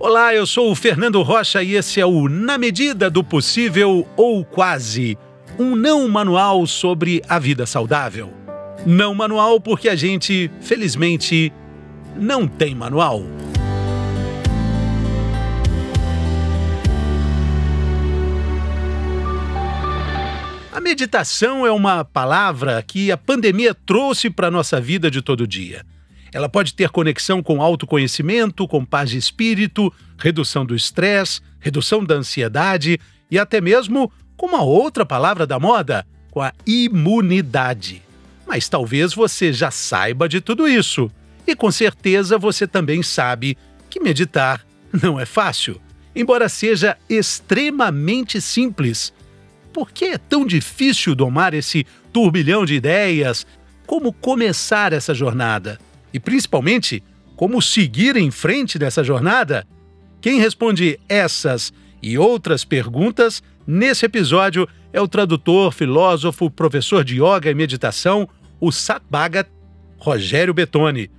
Olá, 0.00 0.32
eu 0.32 0.46
sou 0.46 0.70
o 0.70 0.76
Fernando 0.76 1.20
Rocha 1.22 1.60
e 1.60 1.74
esse 1.74 2.00
é 2.00 2.06
o 2.06 2.28
Na 2.28 2.56
Medida 2.56 3.10
do 3.10 3.24
Possível 3.24 4.06
ou 4.16 4.44
Quase, 4.44 5.18
um 5.58 5.74
não 5.74 6.06
manual 6.06 6.68
sobre 6.68 7.20
a 7.28 7.36
vida 7.36 7.66
saudável. 7.66 8.32
Não 8.86 9.12
manual 9.12 9.60
porque 9.60 9.88
a 9.88 9.96
gente, 9.96 10.48
felizmente, 10.60 11.52
não 12.14 12.46
tem 12.46 12.76
manual. 12.76 13.24
A 20.72 20.80
meditação 20.80 21.66
é 21.66 21.72
uma 21.72 22.04
palavra 22.04 22.80
que 22.86 23.10
a 23.10 23.16
pandemia 23.16 23.74
trouxe 23.74 24.30
para 24.30 24.46
a 24.46 24.50
nossa 24.50 24.80
vida 24.80 25.10
de 25.10 25.20
todo 25.20 25.44
dia. 25.44 25.84
Ela 26.32 26.48
pode 26.48 26.74
ter 26.74 26.90
conexão 26.90 27.42
com 27.42 27.62
autoconhecimento, 27.62 28.68
com 28.68 28.84
paz 28.84 29.10
de 29.10 29.18
espírito, 29.18 29.92
redução 30.18 30.64
do 30.64 30.74
estresse, 30.74 31.40
redução 31.58 32.04
da 32.04 32.14
ansiedade 32.14 32.98
e 33.30 33.38
até 33.38 33.60
mesmo 33.60 34.12
com 34.36 34.46
uma 34.46 34.62
outra 34.62 35.04
palavra 35.04 35.46
da 35.46 35.58
moda, 35.58 36.06
com 36.30 36.40
a 36.40 36.52
imunidade. 36.66 38.02
Mas 38.46 38.68
talvez 38.68 39.14
você 39.14 39.52
já 39.52 39.70
saiba 39.70 40.28
de 40.28 40.40
tudo 40.40 40.68
isso. 40.68 41.10
E 41.46 41.56
com 41.56 41.70
certeza 41.70 42.38
você 42.38 42.66
também 42.66 43.02
sabe 43.02 43.56
que 43.88 44.00
meditar 44.00 44.64
não 45.02 45.18
é 45.18 45.26
fácil, 45.26 45.80
embora 46.14 46.48
seja 46.48 46.96
extremamente 47.08 48.40
simples. 48.40 49.12
Por 49.72 49.90
que 49.90 50.06
é 50.06 50.18
tão 50.18 50.46
difícil 50.46 51.14
domar 51.14 51.54
esse 51.54 51.86
turbilhão 52.12 52.64
de 52.64 52.74
ideias? 52.74 53.46
Como 53.86 54.12
começar 54.12 54.92
essa 54.92 55.14
jornada? 55.14 55.78
E 56.12 56.18
principalmente, 56.20 57.02
como 57.36 57.62
seguir 57.62 58.16
em 58.16 58.30
frente 58.30 58.78
nessa 58.78 59.04
jornada? 59.04 59.66
Quem 60.20 60.40
responde 60.40 60.98
essas 61.08 61.72
e 62.02 62.18
outras 62.18 62.64
perguntas 62.64 63.42
nesse 63.66 64.06
episódio 64.06 64.68
é 64.92 65.00
o 65.00 65.08
tradutor, 65.08 65.72
filósofo, 65.72 66.50
professor 66.50 67.04
de 67.04 67.16
yoga 67.16 67.50
e 67.50 67.54
meditação, 67.54 68.28
o 68.60 68.72
Satbhagat 68.72 69.48
Rogério 69.98 70.54
Betoni. 70.54 71.10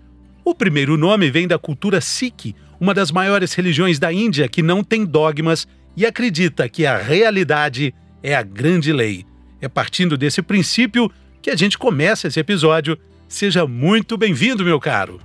O 0.43 0.55
primeiro 0.55 0.97
nome 0.97 1.29
vem 1.29 1.47
da 1.47 1.59
cultura 1.59 2.01
Sikh, 2.01 2.55
uma 2.79 2.93
das 2.93 3.11
maiores 3.11 3.53
religiões 3.53 3.99
da 3.99 4.11
Índia 4.11 4.47
que 4.47 4.63
não 4.63 4.83
tem 4.83 5.05
dogmas 5.05 5.67
e 5.95 6.05
acredita 6.05 6.67
que 6.67 6.85
a 6.85 6.97
realidade 6.97 7.93
é 8.23 8.35
a 8.35 8.41
grande 8.41 8.91
lei. 8.91 9.25
É 9.61 9.67
partindo 9.67 10.17
desse 10.17 10.41
princípio 10.41 11.11
que 11.41 11.49
a 11.49 11.55
gente 11.55 11.77
começa 11.77 12.27
esse 12.27 12.39
episódio 12.39 12.97
Seja 13.29 13.67
muito 13.67 14.17
bem-vindo, 14.17 14.65
meu 14.65 14.79
caro. 14.79 15.21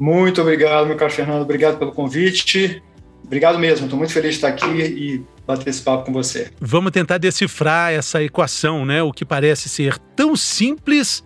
Muito 0.00 0.40
obrigado, 0.40 0.88
meu 0.88 0.96
caro 0.96 1.12
Fernando. 1.12 1.42
Obrigado 1.42 1.78
pelo 1.78 1.92
convite. 1.92 2.82
Obrigado 3.24 3.56
mesmo. 3.56 3.86
Estou 3.86 3.96
muito 3.96 4.12
feliz 4.12 4.30
de 4.32 4.36
estar 4.38 4.48
aqui 4.48 4.66
e 4.66 5.24
bater 5.46 5.70
esse 5.70 5.80
papo 5.80 6.06
com 6.06 6.12
você. 6.12 6.50
Vamos 6.60 6.90
tentar 6.90 7.18
decifrar 7.18 7.92
essa 7.92 8.20
equação, 8.20 8.84
né? 8.84 9.00
O 9.00 9.12
que 9.12 9.24
parece 9.24 9.68
ser 9.68 9.96
tão 10.16 10.34
simples 10.34 11.24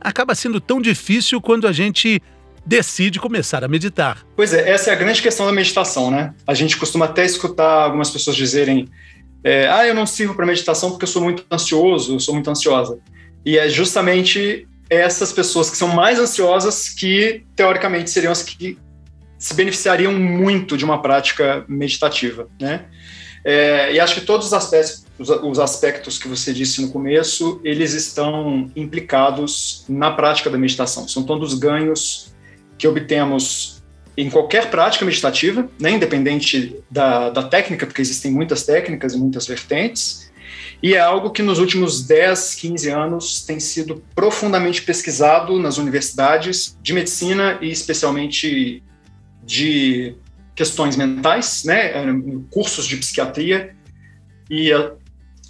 acaba 0.00 0.36
sendo 0.36 0.60
tão 0.60 0.80
difícil 0.80 1.40
quando 1.40 1.66
a 1.66 1.72
gente 1.72 2.22
decide 2.64 3.18
começar 3.18 3.64
a 3.64 3.68
meditar. 3.68 4.24
Pois 4.36 4.54
é, 4.54 4.70
essa 4.70 4.90
é 4.90 4.92
a 4.92 4.96
grande 4.96 5.20
questão 5.20 5.46
da 5.46 5.52
meditação, 5.52 6.12
né? 6.12 6.32
A 6.46 6.54
gente 6.54 6.76
costuma 6.76 7.06
até 7.06 7.24
escutar 7.24 7.82
algumas 7.82 8.08
pessoas 8.08 8.36
dizerem: 8.36 8.88
é, 9.42 9.68
ah, 9.68 9.84
eu 9.84 9.96
não 9.96 10.06
sirvo 10.06 10.36
para 10.36 10.46
meditação 10.46 10.90
porque 10.90 11.04
eu 11.04 11.08
sou 11.08 11.22
muito 11.22 11.44
ansioso, 11.50 12.14
eu 12.14 12.20
sou 12.20 12.34
muito 12.34 12.48
ansiosa. 12.48 13.00
E 13.44 13.58
é 13.58 13.68
justamente 13.68 14.66
essas 14.88 15.32
pessoas 15.32 15.70
que 15.70 15.76
são 15.76 15.88
mais 15.88 16.18
ansiosas 16.18 16.88
que, 16.88 17.44
teoricamente, 17.54 18.10
seriam 18.10 18.32
as 18.32 18.42
que 18.42 18.78
se 19.38 19.54
beneficiariam 19.54 20.12
muito 20.12 20.76
de 20.76 20.84
uma 20.84 21.02
prática 21.02 21.64
meditativa, 21.68 22.48
né? 22.60 22.86
É, 23.44 23.92
e 23.92 24.00
acho 24.00 24.14
que 24.14 24.22
todos 24.22 24.48
os 24.48 24.52
aspectos, 24.52 25.04
os 25.18 25.58
aspectos 25.60 26.18
que 26.18 26.26
você 26.26 26.52
disse 26.52 26.82
no 26.82 26.90
começo, 26.90 27.60
eles 27.62 27.92
estão 27.92 28.68
implicados 28.74 29.84
na 29.88 30.10
prática 30.10 30.50
da 30.50 30.58
meditação. 30.58 31.06
São 31.06 31.22
todos 31.22 31.54
ganhos 31.54 32.34
que 32.76 32.88
obtemos 32.88 33.76
em 34.16 34.28
qualquer 34.30 34.68
prática 34.68 35.04
meditativa, 35.04 35.68
né, 35.78 35.92
independente 35.92 36.76
da, 36.90 37.30
da 37.30 37.42
técnica, 37.42 37.86
porque 37.86 38.00
existem 38.00 38.32
muitas 38.32 38.64
técnicas 38.64 39.14
e 39.14 39.18
muitas 39.18 39.46
vertentes, 39.46 40.25
e 40.82 40.94
é 40.94 41.00
algo 41.00 41.30
que 41.30 41.42
nos 41.42 41.58
últimos 41.58 42.02
10, 42.02 42.54
15 42.54 42.90
anos 42.90 43.40
tem 43.42 43.58
sido 43.58 44.02
profundamente 44.14 44.82
pesquisado 44.82 45.58
nas 45.58 45.78
universidades 45.78 46.76
de 46.82 46.92
medicina 46.92 47.58
e 47.60 47.70
especialmente 47.70 48.82
de 49.42 50.14
questões 50.54 50.96
mentais, 50.96 51.64
né, 51.64 51.92
cursos 52.50 52.86
de 52.86 52.96
psiquiatria 52.96 53.74
e 54.50 54.70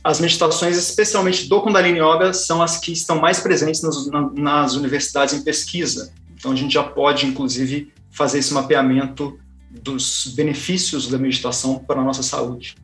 as 0.02 0.20
meditações, 0.20 0.76
especialmente 0.76 1.48
do 1.48 1.60
Kundalini 1.60 1.98
Yoga, 1.98 2.32
são 2.32 2.62
as 2.62 2.78
que 2.78 2.92
estão 2.92 3.20
mais 3.20 3.40
presentes 3.40 3.82
nas, 3.82 4.06
nas 4.34 4.74
universidades 4.74 5.34
em 5.34 5.42
pesquisa. 5.42 6.12
Então 6.36 6.52
a 6.52 6.54
gente 6.54 6.74
já 6.74 6.84
pode, 6.84 7.26
inclusive, 7.26 7.92
fazer 8.12 8.38
esse 8.38 8.54
mapeamento 8.54 9.36
dos 9.68 10.32
benefícios 10.36 11.08
da 11.08 11.18
meditação 11.18 11.78
para 11.78 12.00
a 12.00 12.04
nossa 12.04 12.22
saúde. 12.22 12.76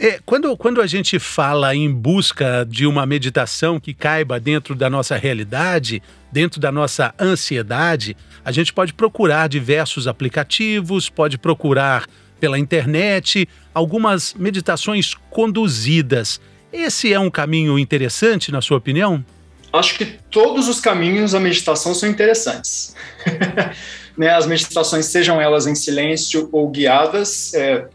É, 0.00 0.20
quando, 0.24 0.56
quando 0.56 0.80
a 0.80 0.86
gente 0.86 1.18
fala 1.18 1.74
em 1.74 1.90
busca 1.90 2.64
de 2.64 2.86
uma 2.86 3.04
meditação 3.04 3.80
que 3.80 3.92
caiba 3.92 4.38
dentro 4.38 4.76
da 4.76 4.88
nossa 4.88 5.16
realidade, 5.16 6.00
dentro 6.30 6.60
da 6.60 6.70
nossa 6.70 7.12
ansiedade, 7.18 8.16
a 8.44 8.52
gente 8.52 8.72
pode 8.72 8.94
procurar 8.94 9.48
diversos 9.48 10.06
aplicativos, 10.06 11.08
pode 11.08 11.36
procurar 11.36 12.06
pela 12.38 12.56
internet 12.56 13.48
algumas 13.74 14.34
meditações 14.34 15.14
conduzidas. 15.30 16.40
Esse 16.72 17.12
é 17.12 17.18
um 17.18 17.30
caminho 17.30 17.76
interessante, 17.76 18.52
na 18.52 18.60
sua 18.60 18.76
opinião? 18.76 19.24
Acho 19.72 19.96
que 19.96 20.06
todos 20.30 20.68
os 20.68 20.80
caminhos 20.80 21.32
da 21.32 21.40
meditação 21.40 21.92
são 21.92 22.08
interessantes. 22.08 22.94
né, 24.16 24.30
as 24.30 24.46
meditações, 24.46 25.06
sejam 25.06 25.40
elas 25.40 25.66
em 25.66 25.74
silêncio 25.74 26.48
ou 26.52 26.70
guiadas, 26.70 27.52
é, 27.54 27.88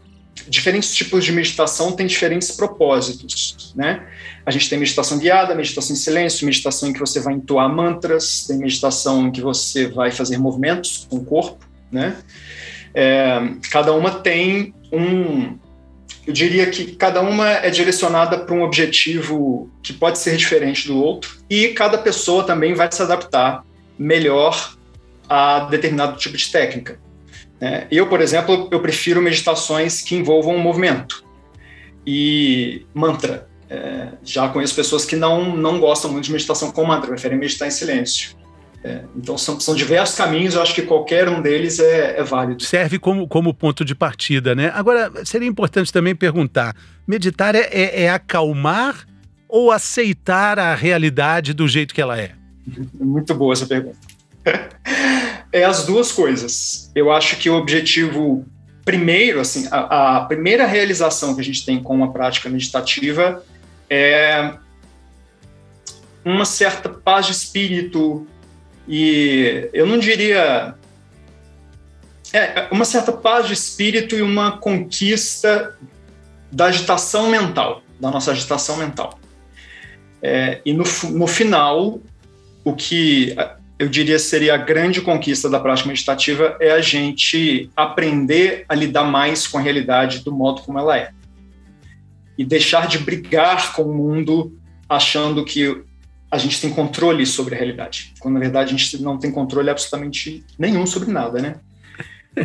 diferentes 0.48 0.94
tipos 0.94 1.24
de 1.24 1.32
meditação 1.32 1.92
têm 1.92 2.06
diferentes 2.06 2.50
propósitos, 2.50 3.72
né? 3.74 4.06
A 4.44 4.50
gente 4.50 4.68
tem 4.68 4.78
meditação 4.78 5.18
guiada, 5.18 5.54
meditação 5.54 5.94
em 5.94 5.98
silêncio, 5.98 6.44
meditação 6.44 6.88
em 6.88 6.92
que 6.92 7.00
você 7.00 7.20
vai 7.20 7.34
entoar 7.34 7.68
mantras, 7.68 8.46
tem 8.46 8.58
meditação 8.58 9.28
em 9.28 9.30
que 9.30 9.40
você 9.40 9.86
vai 9.86 10.10
fazer 10.10 10.38
movimentos 10.38 11.06
com 11.08 11.16
o 11.16 11.24
corpo, 11.24 11.64
né? 11.90 12.16
É, 12.92 13.40
cada 13.70 13.92
uma 13.92 14.10
tem 14.10 14.74
um, 14.92 15.58
eu 16.26 16.32
diria 16.32 16.70
que 16.70 16.94
cada 16.96 17.20
uma 17.20 17.48
é 17.50 17.68
direcionada 17.70 18.38
para 18.38 18.54
um 18.54 18.62
objetivo 18.62 19.70
que 19.82 19.92
pode 19.92 20.18
ser 20.18 20.36
diferente 20.36 20.86
do 20.86 20.96
outro 20.96 21.38
e 21.50 21.68
cada 21.68 21.98
pessoa 21.98 22.44
também 22.44 22.72
vai 22.72 22.90
se 22.90 23.02
adaptar 23.02 23.64
melhor 23.98 24.74
a 25.28 25.60
determinado 25.60 26.16
tipo 26.16 26.36
de 26.36 26.50
técnica. 26.50 26.98
É, 27.64 27.86
eu, 27.90 28.06
por 28.06 28.20
exemplo, 28.20 28.68
eu 28.70 28.78
prefiro 28.78 29.22
meditações 29.22 30.02
que 30.02 30.14
envolvam 30.14 30.58
movimento 30.58 31.24
e 32.06 32.84
mantra. 32.92 33.48
É, 33.70 34.08
já 34.22 34.50
conheço 34.50 34.74
pessoas 34.74 35.06
que 35.06 35.16
não, 35.16 35.56
não 35.56 35.80
gostam 35.80 36.12
muito 36.12 36.26
de 36.26 36.32
meditação 36.32 36.70
com 36.70 36.84
mantra, 36.84 37.08
preferem 37.08 37.38
meditar 37.38 37.66
em 37.66 37.70
silêncio. 37.70 38.36
É, 38.84 39.00
então 39.16 39.38
são, 39.38 39.58
são 39.58 39.74
diversos 39.74 40.14
caminhos, 40.14 40.54
eu 40.54 40.60
acho 40.60 40.74
que 40.74 40.82
qualquer 40.82 41.26
um 41.26 41.40
deles 41.40 41.78
é, 41.78 42.18
é, 42.18 42.22
válido. 42.22 42.62
Serve 42.62 42.98
como, 42.98 43.26
como 43.26 43.54
ponto 43.54 43.82
de 43.82 43.94
partida, 43.94 44.54
né? 44.54 44.70
Agora, 44.74 45.10
seria 45.24 45.48
importante 45.48 45.90
também 45.90 46.14
perguntar: 46.14 46.76
meditar 47.06 47.54
é, 47.54 47.66
é, 47.72 48.02
é 48.02 48.10
acalmar 48.10 49.06
ou 49.48 49.72
aceitar 49.72 50.58
a 50.58 50.74
realidade 50.74 51.54
do 51.54 51.66
jeito 51.66 51.94
que 51.94 52.02
ela 52.02 52.20
é? 52.20 52.32
Muito 52.92 53.34
boa 53.34 53.54
essa 53.54 53.64
pergunta. 53.64 53.96
é 55.54 55.62
as 55.62 55.86
duas 55.86 56.10
coisas. 56.10 56.90
Eu 56.96 57.12
acho 57.12 57.36
que 57.36 57.48
o 57.48 57.54
objetivo 57.54 58.44
primeiro, 58.84 59.40
assim, 59.40 59.68
a, 59.70 60.16
a 60.16 60.24
primeira 60.24 60.66
realização 60.66 61.32
que 61.32 61.40
a 61.40 61.44
gente 61.44 61.64
tem 61.64 61.80
com 61.80 61.94
uma 61.94 62.12
prática 62.12 62.50
meditativa 62.50 63.42
é 63.88 64.52
uma 66.24 66.44
certa 66.44 66.88
paz 66.88 67.26
de 67.26 67.32
espírito 67.32 68.26
e 68.88 69.70
eu 69.72 69.86
não 69.86 69.96
diria 69.96 70.74
é 72.32 72.66
uma 72.72 72.84
certa 72.84 73.12
paz 73.12 73.46
de 73.46 73.52
espírito 73.52 74.16
e 74.16 74.22
uma 74.22 74.58
conquista 74.58 75.78
da 76.50 76.66
agitação 76.66 77.30
mental, 77.30 77.80
da 78.00 78.10
nossa 78.10 78.32
agitação 78.32 78.76
mental. 78.76 79.20
É, 80.20 80.60
e 80.64 80.72
no, 80.72 80.82
no 81.10 81.26
final, 81.28 82.00
o 82.64 82.74
que 82.74 83.36
eu 83.78 83.88
diria 83.88 84.18
seria 84.18 84.54
a 84.54 84.58
grande 84.58 85.00
conquista 85.00 85.50
da 85.50 85.58
prática 85.58 85.88
meditativa 85.88 86.56
é 86.60 86.70
a 86.70 86.80
gente 86.80 87.70
aprender 87.76 88.64
a 88.68 88.74
lidar 88.74 89.04
mais 89.04 89.46
com 89.46 89.58
a 89.58 89.60
realidade 89.60 90.20
do 90.20 90.32
modo 90.32 90.62
como 90.62 90.78
ela 90.78 90.96
é. 90.96 91.10
E 92.38 92.44
deixar 92.44 92.86
de 92.86 92.98
brigar 92.98 93.72
com 93.74 93.82
o 93.82 93.94
mundo 93.94 94.56
achando 94.88 95.44
que 95.44 95.82
a 96.30 96.38
gente 96.38 96.60
tem 96.60 96.70
controle 96.70 97.24
sobre 97.26 97.54
a 97.54 97.58
realidade, 97.58 98.12
quando 98.18 98.34
na 98.34 98.40
verdade 98.40 98.74
a 98.74 98.76
gente 98.76 99.00
não 99.00 99.18
tem 99.18 99.30
controle 99.30 99.70
absolutamente 99.70 100.44
nenhum 100.58 100.84
sobre 100.84 101.12
nada, 101.12 101.40
né? 101.40 101.56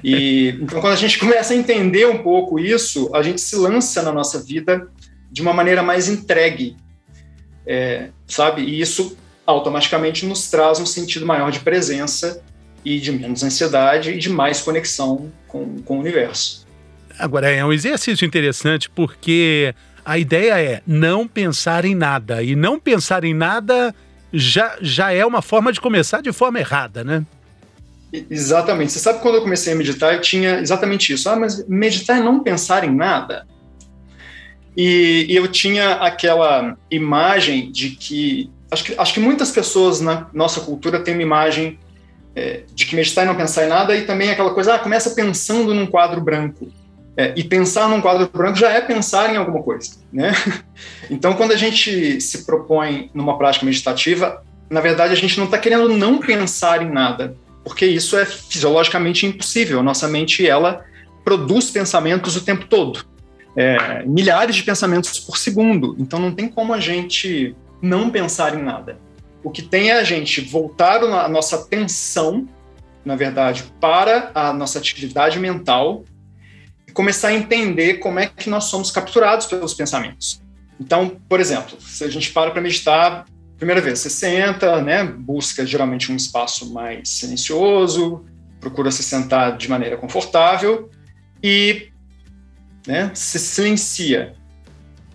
E 0.04 0.50
então, 0.62 0.80
quando 0.80 0.94
a 0.94 0.98
gente 0.98 1.18
começa 1.18 1.54
a 1.54 1.58
entender 1.58 2.08
um 2.08 2.20
pouco 2.20 2.60
isso, 2.60 3.10
a 3.16 3.24
gente 3.24 3.42
se 3.42 3.56
lança 3.56 4.04
na 4.04 4.12
nossa 4.12 4.44
vida 4.44 4.88
de 5.32 5.42
uma 5.42 5.54
maneira 5.54 5.82
mais 5.82 6.08
entregue, 6.08 6.76
é, 7.66 8.10
sabe? 8.28 8.62
E 8.62 8.80
isso 8.80 9.18
automaticamente 9.50 10.26
nos 10.26 10.50
traz 10.50 10.80
um 10.80 10.86
sentido 10.86 11.26
maior 11.26 11.52
de 11.52 11.60
presença 11.60 12.42
e 12.84 13.00
de 13.00 13.12
menos 13.12 13.44
ansiedade 13.44 14.12
e 14.12 14.18
de 14.18 14.30
mais 14.30 14.62
conexão 14.62 15.32
com, 15.48 15.82
com 15.82 15.98
o 15.98 16.00
universo. 16.00 16.68
Agora, 17.18 17.50
é 17.50 17.64
um 17.66 17.74
exercício 17.74 18.26
interessante 18.26 18.90
porque 18.90 19.74
a 20.06 20.18
ideia 20.18 20.60
é 20.62 20.82
não 20.88 21.28
pensar 21.28 21.84
em 21.84 21.94
nada. 21.94 22.42
E 22.42 22.56
não 22.56 22.80
pensar 22.80 23.24
em 23.24 23.34
nada 23.34 23.94
já, 24.32 24.78
já 24.82 25.12
é 25.12 25.26
uma 25.26 25.42
forma 25.42 25.74
de 25.74 25.82
começar 25.82 26.22
de 26.22 26.32
forma 26.32 26.60
errada, 26.60 27.04
né? 27.04 27.26
Exatamente. 28.12 28.92
Você 28.92 29.00
sabe 29.00 29.22
quando 29.22 29.36
eu 29.36 29.42
comecei 29.42 29.74
a 29.74 29.76
meditar, 29.76 30.14
eu 30.14 30.22
tinha 30.22 30.60
exatamente 30.60 31.14
isso. 31.14 31.30
Ah, 31.30 31.36
mas 31.36 31.68
meditar 31.68 32.18
é 32.18 32.24
não 32.24 32.40
pensar 32.40 32.84
em 32.84 32.96
nada. 32.96 33.46
E, 34.76 35.26
e 35.30 35.36
eu 35.36 35.48
tinha 35.48 35.96
aquela 35.96 36.78
imagem 36.90 37.72
de 37.72 37.92
que 37.92 38.50
acho, 38.72 38.84
que. 38.84 38.96
acho 38.98 39.14
que 39.14 39.20
muitas 39.20 39.52
pessoas 39.52 40.02
na 40.02 40.28
nossa 40.34 40.62
cultura 40.62 41.00
têm 41.00 41.14
uma 41.14 41.24
imagem 41.24 41.80
é, 42.36 42.64
de 42.74 42.86
que 42.86 42.96
meditar 42.96 43.24
é 43.24 43.28
não 43.28 43.36
pensar 43.36 43.66
em 43.66 43.70
nada, 43.70 43.96
e 43.96 44.04
também 44.04 44.30
aquela 44.30 44.54
coisa, 44.54 44.76
ah, 44.76 44.80
começa 44.80 45.12
pensando 45.12 45.74
num 45.74 45.86
quadro 45.86 46.22
branco. 46.22 46.72
É, 47.18 47.34
e 47.36 47.44
pensar 47.44 47.90
num 47.90 48.00
quadro 48.00 48.30
branco 48.32 48.58
já 48.58 48.70
é 48.70 48.80
pensar 48.80 49.34
em 49.34 49.38
alguma 49.38 49.62
coisa, 49.62 49.92
né? 50.12 50.32
Então, 51.10 51.34
quando 51.34 51.52
a 51.52 51.58
gente 51.58 52.22
se 52.22 52.46
propõe 52.46 53.10
numa 53.14 53.38
prática 53.38 53.66
meditativa, 53.66 54.44
na 54.70 54.80
verdade, 54.80 55.12
a 55.12 55.16
gente 55.16 55.38
não 55.38 55.46
está 55.46 55.58
querendo 55.58 55.90
não 55.90 56.20
pensar 56.20 56.84
em 56.84 56.90
nada, 56.90 57.36
porque 57.64 57.86
isso 57.86 58.16
é 58.16 58.26
fisiologicamente 58.26 59.26
impossível. 59.26 59.82
Nossa 59.82 60.08
mente, 60.08 60.48
ela 60.48 60.86
produz 61.26 61.72
pensamentos 61.72 62.36
o 62.36 62.42
tempo 62.42 62.68
todo. 62.68 63.04
É, 63.56 64.04
milhares 64.06 64.56
de 64.56 64.64
pensamentos 64.64 65.20
por 65.20 65.38
segundo. 65.38 65.96
Então, 66.00 66.20
não 66.20 66.32
tem 66.32 66.48
como 66.48 66.74
a 66.74 66.80
gente 66.80 67.56
não 67.82 68.10
pensar 68.10 68.58
em 68.58 68.64
nada. 68.64 68.98
O 69.44 69.50
que 69.50 69.62
tem 69.62 69.90
é 69.90 70.00
a 70.00 70.04
gente 70.04 70.42
voltar 70.42 71.02
a 71.04 71.30
nossa 71.30 71.56
atenção, 71.56 72.48
na 73.06 73.16
verdade, 73.16 73.64
para 73.80 74.32
a 74.36 74.52
nossa 74.54 74.78
atividade 74.78 75.40
mental 75.40 76.04
e 76.88 76.92
começar 76.92 77.30
a 77.30 77.34
entender 77.34 77.96
como 77.96 78.20
é 78.20 78.28
que 78.28 78.50
nós 78.50 78.66
somos 78.66 78.92
capturados 78.92 79.46
pelos 79.46 79.74
pensamentos. 79.74 80.42
Então, 80.80 81.18
por 81.28 81.40
exemplo, 81.40 81.80
se 81.82 82.04
a 82.04 82.10
gente 82.10 82.32
para 82.32 82.52
para 82.52 82.62
meditar, 82.62 83.26
primeira 83.58 83.82
vez, 83.82 84.00
você 84.00 84.10
senta, 84.10 84.82
né, 84.82 85.04
busca 85.04 85.66
geralmente 85.66 86.12
um 86.12 86.16
espaço 86.16 86.74
mais 86.74 87.10
silencioso, 87.10 88.26
procura 88.60 88.92
se 88.92 89.04
sentar 89.04 89.58
de 89.58 89.70
maneira 89.70 89.98
confortável 89.98 90.90
e 91.44 91.90
né, 92.88 93.12
se 93.14 93.38
silencia. 93.38 94.36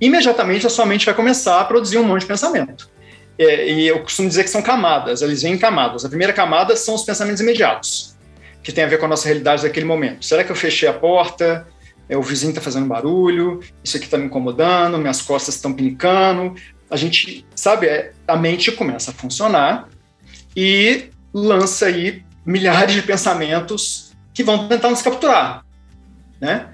Imediatamente 0.00 0.67
a 0.67 0.70
sua 0.70 0.87
mente 0.87 1.06
vai 1.06 1.14
começar 1.14 1.61
a 1.61 1.64
produzir 1.64 1.99
um 1.99 2.05
monte 2.05 2.23
de 2.23 2.26
pensamento. 2.26 2.91
É, 3.38 3.69
e 3.69 3.88
eu 3.88 4.00
costumo 4.00 4.29
dizer 4.29 4.44
que 4.44 4.50
são 4.50 4.62
camadas, 4.62 5.23
eles 5.23 5.43
vêm 5.43 5.55
em 5.55 5.58
camadas. 5.58 6.05
A 6.05 6.08
primeira 6.08 6.32
camada 6.32 6.76
são 6.76 6.94
os 6.94 7.02
pensamentos 7.02 7.41
imediatos 7.41 8.14
que 8.64 8.73
tem 8.73 8.82
a 8.82 8.87
ver 8.87 8.99
com 8.99 9.05
a 9.05 9.08
nossa 9.08 9.26
realidade 9.26 9.62
daquele 9.62 9.85
momento. 9.85 10.25
Será 10.25 10.43
que 10.43 10.50
eu 10.50 10.56
fechei 10.56 10.88
a 10.88 10.93
porta? 10.93 11.67
É, 12.08 12.17
o 12.17 12.23
vizinho 12.23 12.50
está 12.50 12.61
fazendo 12.61 12.87
barulho, 12.87 13.61
isso 13.82 13.96
aqui 13.96 14.06
está 14.06 14.17
me 14.17 14.25
incomodando, 14.25 14.99
minhas 14.99 15.20
costas 15.20 15.55
estão 15.55 15.73
pinicando. 15.73 16.55
A 16.91 16.96
gente, 16.96 17.46
sabe, 17.55 17.87
é, 17.87 18.12
a 18.26 18.37
mente 18.37 18.73
começa 18.73 19.11
a 19.11 19.14
funcionar 19.14 19.88
e 20.56 21.11
lança 21.32 21.87
aí 21.87 22.25
milhares 22.44 22.94
de 22.94 23.02
pensamentos 23.02 24.12
que 24.32 24.43
vão 24.43 24.67
tentar 24.67 24.91
nos 24.91 25.02
capturar, 25.02 25.64
né? 26.41 26.69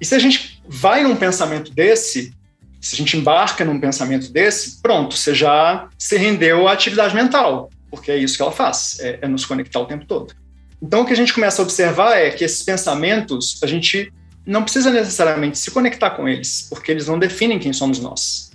E 0.00 0.04
se 0.04 0.14
a 0.14 0.18
gente 0.18 0.62
vai 0.66 1.02
num 1.02 1.16
pensamento 1.16 1.72
desse, 1.72 2.34
se 2.84 2.94
a 2.94 2.98
gente 2.98 3.16
embarca 3.16 3.64
num 3.64 3.80
pensamento 3.80 4.30
desse, 4.30 4.82
pronto, 4.82 5.16
você 5.16 5.34
já 5.34 5.88
se 5.98 6.18
rendeu 6.18 6.68
à 6.68 6.72
atividade 6.72 7.14
mental, 7.14 7.70
porque 7.90 8.10
é 8.10 8.16
isso 8.18 8.36
que 8.36 8.42
ela 8.42 8.52
faz, 8.52 8.98
é, 9.00 9.20
é 9.22 9.28
nos 9.28 9.46
conectar 9.46 9.80
o 9.80 9.86
tempo 9.86 10.04
todo. 10.04 10.34
Então, 10.82 11.00
o 11.00 11.06
que 11.06 11.12
a 11.14 11.16
gente 11.16 11.32
começa 11.32 11.62
a 11.62 11.64
observar 11.64 12.14
é 12.14 12.30
que 12.30 12.44
esses 12.44 12.62
pensamentos, 12.62 13.58
a 13.62 13.66
gente 13.66 14.12
não 14.46 14.62
precisa 14.62 14.90
necessariamente 14.90 15.58
se 15.58 15.70
conectar 15.70 16.10
com 16.10 16.28
eles, 16.28 16.66
porque 16.68 16.90
eles 16.90 17.06
não 17.06 17.18
definem 17.18 17.58
quem 17.58 17.72
somos 17.72 17.98
nós. 18.00 18.52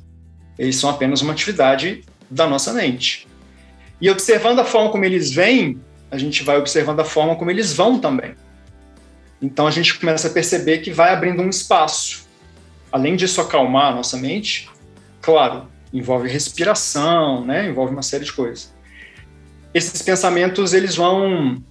Eles 0.59 0.75
são 0.75 0.91
apenas 0.91 1.21
uma 1.21 1.33
atividade 1.33 2.03
da 2.29 2.45
nossa 2.45 2.71
mente. 2.71 3.27
E 3.99 4.11
observando 4.11 4.59
a 4.59 4.63
forma 4.63 4.91
como 4.91 5.05
eles 5.05 5.31
vêm, 5.31 5.81
a 6.11 6.19
gente 6.19 6.43
vai 6.43 6.57
observando 6.57 6.99
a 6.99 7.05
forma 7.05 7.35
como 7.35 7.49
eles 7.49 7.73
vão 7.73 7.97
também. 7.97 8.35
Então 9.41 9.65
a 9.65 9.71
gente 9.71 9.97
começa 9.97 10.27
a 10.27 10.31
perceber 10.31 10.79
que 10.79 10.91
vai 10.91 11.13
abrindo 11.13 11.41
um 11.41 11.49
espaço. 11.49 12.28
Além 12.91 13.15
disso 13.15 13.41
acalmar 13.41 13.93
a 13.93 13.95
nossa 13.95 14.17
mente, 14.17 14.69
claro, 15.21 15.67
envolve 15.93 16.27
respiração, 16.27 17.45
né? 17.45 17.67
envolve 17.69 17.93
uma 17.93 18.01
série 18.01 18.25
de 18.25 18.33
coisas. 18.33 18.73
Esses 19.73 20.01
pensamentos 20.01 20.73
eles 20.73 20.95
vão 20.95 21.61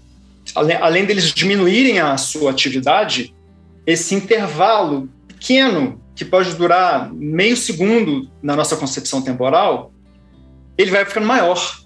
além, 0.55 0.77
além 0.77 1.05
deles 1.05 1.33
diminuírem 1.33 2.01
a 2.01 2.17
sua 2.17 2.51
atividade, 2.51 3.35
esse 3.87 4.15
intervalo 4.15 5.09
pequeno, 5.27 6.01
que 6.15 6.25
pode 6.25 6.55
durar 6.55 7.13
meio 7.13 7.57
segundo 7.57 8.29
na 8.43 8.57
nossa 8.57 8.77
concepção 8.77 9.23
temporal, 9.23 9.93
ele 10.77 10.91
vai 10.91 11.05
ficando 11.05 11.27
maior. 11.27 11.81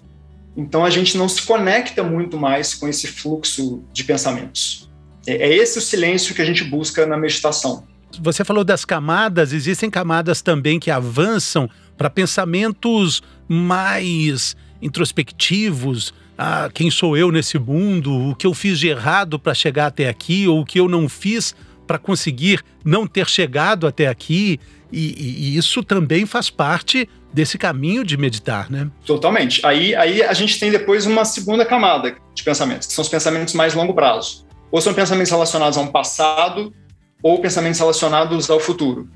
Então 0.57 0.83
a 0.83 0.89
gente 0.89 1.17
não 1.17 1.29
se 1.29 1.43
conecta 1.43 2.03
muito 2.03 2.37
mais 2.37 2.73
com 2.73 2.87
esse 2.87 3.07
fluxo 3.07 3.83
de 3.93 4.03
pensamentos. 4.03 4.89
É, 5.25 5.33
é 5.33 5.55
esse 5.55 5.77
o 5.77 5.81
silêncio 5.81 6.33
que 6.33 6.41
a 6.41 6.45
gente 6.45 6.63
busca 6.63 7.05
na 7.05 7.17
meditação. 7.17 7.87
Você 8.21 8.43
falou 8.43 8.63
das 8.63 8.85
camadas, 8.85 9.53
existem 9.53 9.89
camadas 9.89 10.41
também 10.41 10.79
que 10.79 10.91
avançam 10.91 11.69
para 11.97 12.09
pensamentos 12.09 13.21
mais 13.47 14.55
introspectivos, 14.81 16.13
ah, 16.37 16.69
quem 16.73 16.89
sou 16.89 17.15
eu 17.15 17.31
nesse 17.31 17.57
mundo, 17.59 18.29
o 18.29 18.35
que 18.35 18.47
eu 18.47 18.53
fiz 18.53 18.79
de 18.79 18.87
errado 18.87 19.39
para 19.39 19.53
chegar 19.53 19.87
até 19.87 20.09
aqui, 20.09 20.47
ou 20.47 20.61
o 20.61 20.65
que 20.65 20.79
eu 20.79 20.89
não 20.89 21.07
fiz 21.07 21.55
para 21.85 21.97
conseguir 21.97 22.63
não 22.83 23.05
ter 23.05 23.27
chegado 23.27 23.85
até 23.85 24.07
aqui. 24.07 24.59
E, 24.91 25.53
e, 25.53 25.57
isso 25.57 25.83
também 25.83 26.25
faz 26.25 26.49
parte 26.49 27.09
desse 27.33 27.57
caminho 27.57 28.03
de 28.03 28.15
meditar, 28.15 28.69
né? 28.69 28.89
Totalmente. 29.05 29.65
Aí, 29.65 29.95
aí 29.95 30.21
a 30.21 30.33
gente 30.33 30.59
tem 30.59 30.69
depois 30.69 31.05
uma 31.05 31.25
segunda 31.25 31.65
camada 31.65 32.15
de 32.33 32.43
pensamentos, 32.43 32.87
que 32.87 32.93
são 32.93 33.01
os 33.01 33.09
pensamentos 33.09 33.53
mais 33.53 33.73
longo 33.73 33.93
prazo. 33.93 34.45
Ou 34.71 34.81
são 34.81 34.93
pensamentos 34.93 35.31
relacionados 35.31 35.77
a 35.77 35.81
um 35.81 35.87
passado, 35.87 36.73
ou 37.23 37.41
pensamentos 37.41 37.79
relacionados 37.79 38.49
ao 38.49 38.59
futuro. 38.59 39.09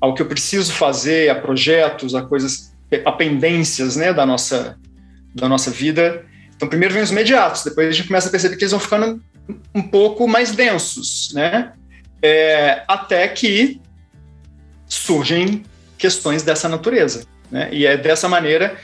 Ao 0.00 0.12
que 0.12 0.20
eu 0.20 0.26
preciso 0.26 0.72
fazer, 0.72 1.30
a 1.30 1.34
projetos, 1.34 2.14
a 2.14 2.22
coisas, 2.22 2.74
a 3.04 3.12
pendências 3.12 3.96
né, 3.96 4.12
da, 4.12 4.26
nossa, 4.26 4.76
da 5.34 5.48
nossa 5.48 5.70
vida 5.70 6.26
então, 6.58 6.68
primeiro 6.68 6.92
vem 6.92 7.04
os 7.04 7.12
imediatos, 7.12 7.62
depois 7.62 7.86
a 7.86 7.92
gente 7.92 8.08
começa 8.08 8.26
a 8.26 8.32
perceber 8.32 8.56
que 8.56 8.64
eles 8.64 8.72
vão 8.72 8.80
ficando 8.80 9.22
um 9.72 9.80
pouco 9.80 10.26
mais 10.26 10.50
densos, 10.50 11.30
né? 11.32 11.72
É, 12.20 12.82
até 12.88 13.28
que 13.28 13.80
surgem 14.88 15.64
questões 15.96 16.42
dessa 16.42 16.68
natureza, 16.68 17.24
né? 17.48 17.68
E 17.70 17.86
é 17.86 17.96
dessa 17.96 18.28
maneira 18.28 18.76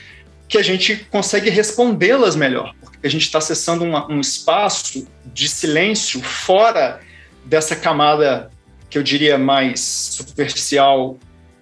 que 0.47 0.57
a 0.57 0.63
gente 0.63 1.05
consegue 1.11 1.49
respondê-las 1.49 2.33
melhor, 2.33 2.73
porque 2.81 3.05
a 3.05 3.09
gente 3.09 3.23
está 3.23 3.39
acessando 3.39 3.83
uma, 3.83 4.09
um 4.09 4.21
espaço 4.21 5.05
de 5.25 5.49
silêncio 5.49 6.21
fora 6.21 7.01
dessa 7.45 7.75
camada 7.75 8.49
que 8.89 8.97
eu 8.97 9.03
diria 9.03 9.37
mais 9.37 9.79
superficial 9.79 11.17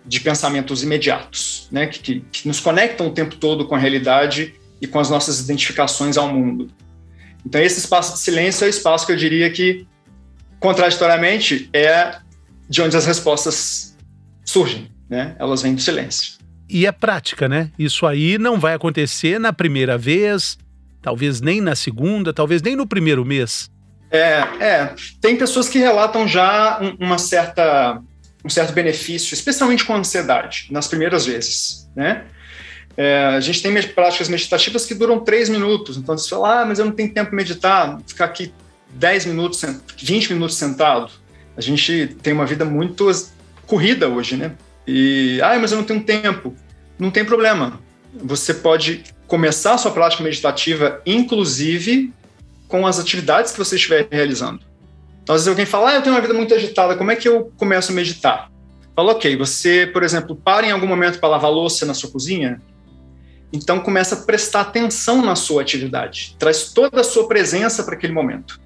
de 0.06 0.20
pensamentos 0.20 0.84
imediatos, 0.84 1.68
né? 1.72 1.88
Que, 1.88 2.00
que, 2.00 2.20
que 2.32 2.48
nos 2.48 2.60
conectam 2.60 3.08
o 3.08 3.12
tempo 3.12 3.36
todo 3.36 3.66
com 3.66 3.75
a 3.75 3.78
realidade 3.78 4.54
e 4.82 4.88
com 4.88 5.00
as 5.00 5.10
nossas 5.10 5.40
identificações 5.40 6.18
ao 6.18 6.28
mundo. 6.28 6.70
Então, 7.46 7.62
esse 7.62 7.80
espaço 7.80 8.13
de 8.13 8.20
silêncio 8.20 8.66
é 8.66 8.68
o 8.68 8.70
espaço 8.70 9.06
que 9.06 9.12
eu 9.12 9.18
diria 9.18 9.50
que, 9.50 9.86
contraditoriamente, 10.60 11.70
é 11.74 12.18
de 12.70 12.82
onde 12.82 12.96
as 12.96 13.06
respostas 13.06 13.98
surgem, 14.46 14.90
né? 15.10 15.36
Elas 15.40 15.62
vêm 15.62 15.75
do 15.75 15.82
silêncio. 15.82 16.34
E 16.70 16.86
é 16.86 16.92
prática, 16.92 17.48
né? 17.48 17.72
Isso 17.78 18.06
aí 18.06 18.38
não 18.38 18.60
vai 18.60 18.74
acontecer 18.74 19.40
na 19.40 19.54
primeira 19.54 19.98
vez, 19.98 20.58
talvez 21.02 21.42
nem 21.42 21.62
na 21.62 21.75
segunda, 21.75 22.34
talvez 22.34 22.62
nem 22.62 22.75
no 22.75 22.88
primeiro 22.88 23.24
mês. 23.24 23.70
É, 24.13 24.63
é. 24.63 24.96
Tem 25.20 25.36
pessoas 25.36 25.67
que 25.67 25.79
relatam 25.79 26.27
já 26.27 26.79
uma 27.00 27.17
certa, 27.17 28.00
um 28.46 28.50
certo 28.50 28.72
benefício, 28.72 29.34
especialmente 29.34 29.84
com 29.84 29.96
ansiedade, 29.96 30.67
nas 30.70 30.88
primeiras 30.88 31.25
vezes, 31.25 31.89
né? 31.96 32.25
É, 32.96 33.25
a 33.36 33.39
gente 33.39 33.63
tem 33.63 33.74
práticas 33.88 34.29
meditativas 34.29 34.86
que 34.86 34.93
duram 34.93 35.20
três 35.20 35.50
minutos. 35.50 35.98
Então, 35.98 36.15
você 36.15 36.29
fala, 36.29 36.62
ah, 36.62 36.65
mas 36.65 36.77
eu 36.77 36.86
não 36.86 36.91
tenho 36.91 37.12
tempo 37.12 37.32
para 37.32 37.36
meditar, 37.36 38.00
ficar 38.05 38.25
aqui 38.25 38.53
10 38.91 39.25
minutos, 39.25 39.65
20 39.98 40.32
minutos 40.34 40.58
sentado. 40.58 41.12
A 41.58 41.62
gente 41.62 42.15
tem 42.22 42.34
uma 42.34 42.46
vida 42.46 42.63
muito 42.63 43.10
corrida 43.65 44.08
hoje, 44.08 44.38
né? 44.38 44.51
E, 44.86 45.39
ah, 45.41 45.58
mas 45.60 45.72
eu 45.72 45.79
não 45.79 45.86
tenho 45.86 46.03
tempo. 46.03 46.55
Não 47.00 47.10
tem 47.10 47.25
problema. 47.25 47.79
Você 48.13 48.53
pode 48.53 49.03
começar 49.25 49.74
a 49.74 49.77
sua 49.79 49.89
prática 49.89 50.22
meditativa, 50.24 51.01
inclusive 51.03 52.13
com 52.74 52.88
as 52.88 52.98
atividades 52.98 53.51
que 53.51 53.60
você 53.60 53.75
estiver 53.75 54.08
realizando. 54.12 54.62
Então, 55.22 55.36
às 55.36 55.42
vezes 55.42 55.48
alguém 55.48 55.63
fala, 55.63 55.92
ah, 55.92 55.94
eu 55.94 56.01
tenho 56.01 56.15
uma 56.15 56.22
vida 56.24 56.34
muito 56.34 56.56
agitada, 56.56 56.98
como 56.98 57.12
é 57.12 57.15
que 57.15 57.30
eu 57.30 57.53
começo 57.56 57.92
a 57.92 57.96
meditar? 57.96 58.50
Fala, 58.96 59.12
ok, 59.12 59.38
você, 59.38 59.86
por 59.86 60.01
exemplo, 60.01 60.36
para 60.36 60.65
em 60.65 60.72
algum 60.72 60.88
momento 60.88 61.20
para 61.20 61.30
lavar 61.30 61.51
louça 61.51 61.86
na 61.86 61.94
sua 61.94 62.10
cozinha, 62.10 62.60
então 63.53 63.80
começa 63.80 64.15
a 64.15 64.22
prestar 64.24 64.62
atenção 64.62 65.24
na 65.24 65.36
sua 65.36 65.62
atividade, 65.62 66.36
traz 66.39 66.74
toda 66.74 67.01
a 67.01 67.03
sua 67.03 67.27
presença 67.27 67.84
para 67.84 67.94
aquele 67.94 68.12
momento 68.12 68.60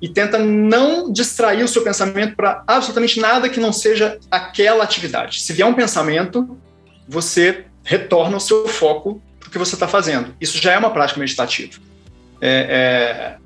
e 0.00 0.08
tenta 0.08 0.38
não 0.38 1.12
distrair 1.12 1.62
o 1.62 1.68
seu 1.68 1.82
pensamento 1.82 2.36
para 2.36 2.64
absolutamente 2.66 3.20
nada 3.20 3.46
que 3.46 3.60
não 3.60 3.74
seja 3.74 4.18
aquela 4.30 4.82
atividade. 4.82 5.42
Se 5.42 5.52
vier 5.52 5.68
um 5.68 5.74
pensamento, 5.74 6.58
você 7.06 7.66
retorna 7.84 8.38
o 8.38 8.40
seu 8.40 8.66
foco 8.66 9.22
para 9.38 9.48
o 9.48 9.50
que 9.50 9.58
você 9.58 9.74
está 9.74 9.86
fazendo. 9.86 10.34
Isso 10.40 10.56
já 10.56 10.72
é 10.72 10.78
uma 10.78 10.90
prática 10.90 11.20
meditativa. 11.20 11.78
É, 12.40 13.36
é... 13.36 13.39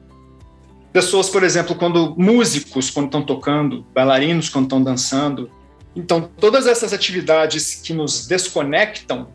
Pessoas, 0.94 1.28
por 1.28 1.42
exemplo, 1.42 1.74
quando 1.74 2.14
músicos, 2.16 2.88
quando 2.88 3.06
estão 3.06 3.20
tocando, 3.20 3.84
bailarinos, 3.92 4.48
quando 4.48 4.66
estão 4.66 4.80
dançando. 4.80 5.50
Então, 5.96 6.22
todas 6.22 6.68
essas 6.68 6.92
atividades 6.92 7.80
que 7.82 7.92
nos 7.92 8.28
desconectam 8.28 9.26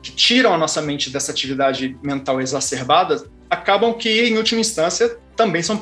que 0.00 0.12
tiram 0.12 0.54
a 0.54 0.56
nossa 0.56 0.80
mente 0.80 1.10
dessa 1.10 1.32
atividade 1.32 1.98
mental 2.04 2.40
exacerbada, 2.40 3.28
acabam 3.50 3.92
que, 3.94 4.08
em 4.28 4.38
última 4.38 4.60
instância, 4.60 5.18
também 5.34 5.60
são 5.60 5.76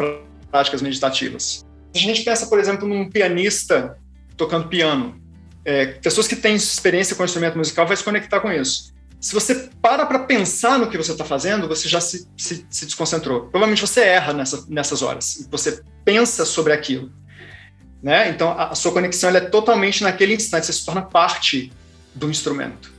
práticas 0.50 0.80
meditativas. 0.80 1.66
A 1.94 1.98
gente 1.98 2.22
pensa, 2.22 2.46
por 2.46 2.58
exemplo, 2.58 2.88
num 2.88 3.10
pianista 3.10 3.98
tocando 4.38 4.68
piano, 4.68 5.20
é, 5.66 5.84
pessoas 5.84 6.26
que 6.26 6.36
têm 6.36 6.54
experiência 6.54 7.14
com 7.14 7.22
instrumento 7.22 7.58
musical 7.58 7.86
vai 7.86 7.96
se 7.98 8.02
conectar 8.02 8.40
com 8.40 8.50
isso. 8.50 8.94
Se 9.26 9.34
você 9.34 9.68
para 9.82 10.06
para 10.06 10.20
pensar 10.20 10.78
no 10.78 10.88
que 10.88 10.96
você 10.96 11.10
está 11.10 11.24
fazendo, 11.24 11.66
você 11.66 11.88
já 11.88 12.00
se, 12.00 12.28
se, 12.36 12.64
se, 12.70 12.86
desconcentrou. 12.86 13.40
Provavelmente 13.40 13.80
você 13.80 14.02
erra 14.02 14.32
nessa, 14.32 14.64
nessas 14.68 15.02
horas. 15.02 15.48
Você 15.50 15.82
pensa 16.04 16.44
sobre 16.44 16.72
aquilo. 16.72 17.10
Né? 18.00 18.28
Então, 18.28 18.52
a, 18.52 18.68
a 18.68 18.74
sua 18.76 18.92
conexão 18.92 19.30
é 19.30 19.40
totalmente 19.40 20.04
naquele 20.04 20.32
instante. 20.32 20.66
Você 20.66 20.74
se 20.74 20.86
torna 20.86 21.02
parte 21.02 21.72
do 22.14 22.30
instrumento. 22.30 22.92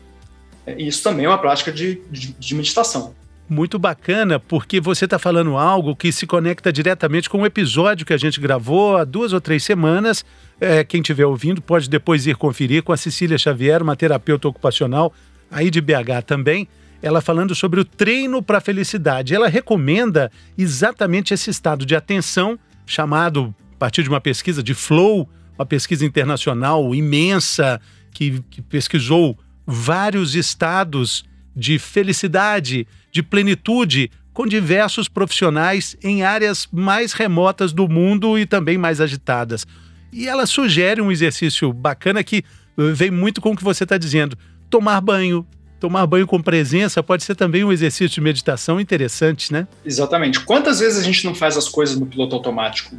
É, 0.65 0.75
isso 0.81 1.01
também 1.01 1.23
é 1.23 1.29
uma 1.29 1.37
prática 1.37 1.71
de, 1.71 2.01
de, 2.11 2.33
de 2.33 2.55
meditação. 2.55 3.15
Muito 3.47 3.79
bacana, 3.79 4.37
porque 4.37 4.81
você 4.81 5.05
está 5.05 5.17
falando 5.17 5.55
algo 5.55 5.95
que 5.95 6.11
se 6.11 6.27
conecta 6.27 6.73
diretamente 6.73 7.29
com 7.29 7.37
um 7.37 7.45
episódio 7.45 8.05
que 8.05 8.11
a 8.11 8.17
gente 8.17 8.41
gravou 8.41 8.97
há 8.97 9.05
duas 9.05 9.31
ou 9.31 9.39
três 9.39 9.63
semanas. 9.63 10.25
É, 10.59 10.83
quem 10.83 10.99
estiver 10.99 11.25
ouvindo 11.25 11.61
pode 11.61 11.89
depois 11.89 12.27
ir 12.27 12.35
conferir 12.35 12.83
com 12.83 12.91
a 12.91 12.97
Cecília 12.97 13.37
Xavier, 13.37 13.81
uma 13.81 13.95
terapeuta 13.95 14.49
ocupacional 14.49 15.13
aí 15.51 15.69
de 15.69 15.81
BH 15.81 16.23
também. 16.25 16.67
Ela 17.01 17.21
falando 17.21 17.53
sobre 17.53 17.79
o 17.79 17.85
treino 17.85 18.41
para 18.41 18.57
a 18.57 18.61
felicidade. 18.61 19.35
Ela 19.35 19.47
recomenda 19.47 20.31
exatamente 20.57 21.33
esse 21.33 21.49
estado 21.49 21.85
de 21.85 21.95
atenção, 21.95 22.57
chamado, 22.85 23.53
a 23.73 23.77
partir 23.77 24.03
de 24.03 24.09
uma 24.09 24.21
pesquisa 24.21 24.63
de 24.63 24.73
Flow, 24.73 25.29
uma 25.57 25.65
pesquisa 25.65 26.05
internacional 26.05 26.93
imensa, 26.95 27.79
que, 28.11 28.43
que 28.49 28.61
pesquisou 28.61 29.37
vários 29.65 30.33
estados 30.33 31.25
de 31.55 31.77
felicidade, 31.77 32.87
de 33.11 33.21
plenitude, 33.21 34.11
com 34.33 34.45
diversos 34.45 35.07
profissionais 35.07 35.97
em 36.03 36.21
áreas 36.21 36.67
mais 36.71 37.13
remotas 37.13 37.73
do 37.73 37.87
mundo 37.89 38.37
e 38.37 38.45
também 38.45 38.77
mais 38.77 39.01
agitadas. 39.01 39.65
E 40.13 40.27
ela 40.27 40.45
sugere 40.45 41.01
um 41.01 41.11
exercício 41.11 41.73
bacana 41.73 42.23
que 42.23 42.37
eh, 42.77 42.91
vem 42.93 43.09
muito 43.09 43.41
com 43.41 43.51
o 43.51 43.55
que 43.55 43.63
você 43.63 43.83
está 43.83 43.97
dizendo: 43.97 44.37
tomar 44.69 45.01
banho. 45.01 45.45
Tomar 45.79 46.07
banho 46.07 46.25
com 46.25 46.41
presença 46.41 47.03
pode 47.03 47.23
ser 47.23 47.35
também 47.35 47.63
um 47.63 47.71
exercício 47.71 48.09
de 48.09 48.19
meditação 48.19 48.79
interessante, 48.79 49.53
né? 49.53 49.67
Exatamente. 49.85 50.39
Quantas 50.39 50.79
vezes 50.79 50.97
a 50.97 51.03
gente 51.03 51.23
não 51.23 51.35
faz 51.35 51.55
as 51.55 51.69
coisas 51.69 51.99
no 51.99 52.07
piloto 52.07 52.35
automático? 52.35 52.95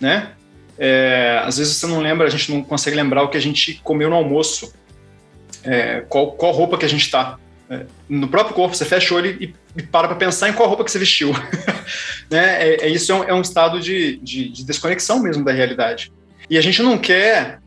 Né? 0.00 0.32
É, 0.76 1.40
às 1.44 1.56
vezes 1.56 1.76
você 1.76 1.86
não 1.86 2.00
lembra, 2.00 2.26
a 2.26 2.30
gente 2.30 2.52
não 2.52 2.64
consegue 2.64 2.96
lembrar 2.96 3.22
o 3.22 3.28
que 3.28 3.36
a 3.36 3.40
gente 3.40 3.80
comeu 3.84 4.10
no 4.10 4.16
almoço 4.16 4.72
é, 5.64 6.00
qual, 6.08 6.32
qual 6.32 6.52
roupa 6.52 6.76
que 6.76 6.84
a 6.84 6.88
gente 6.88 7.02
está. 7.02 7.38
É, 7.68 7.86
no 8.08 8.28
próprio 8.28 8.54
corpo, 8.54 8.76
você 8.76 8.84
fecha 8.84 9.14
o 9.14 9.16
olho 9.16 9.36
e, 9.40 9.54
e 9.76 9.82
para 9.82 10.06
para 10.06 10.16
pensar 10.16 10.48
em 10.48 10.52
qual 10.52 10.68
roupa 10.68 10.84
que 10.84 10.90
você 10.90 10.98
vestiu. 10.98 11.32
né? 12.30 12.68
É, 12.68 12.86
é, 12.86 12.88
isso 12.88 13.10
é 13.10 13.14
um, 13.14 13.24
é 13.24 13.34
um 13.34 13.40
estado 13.40 13.80
de, 13.80 14.18
de, 14.18 14.48
de, 14.50 14.64
desconexão 14.64 15.20
mesmo 15.20 15.44
da 15.44 15.52
realidade. 15.52 16.12
E 16.48 16.58
a 16.58 16.60
gente 16.60 16.82
não 16.82 16.98
quer, 16.98 17.58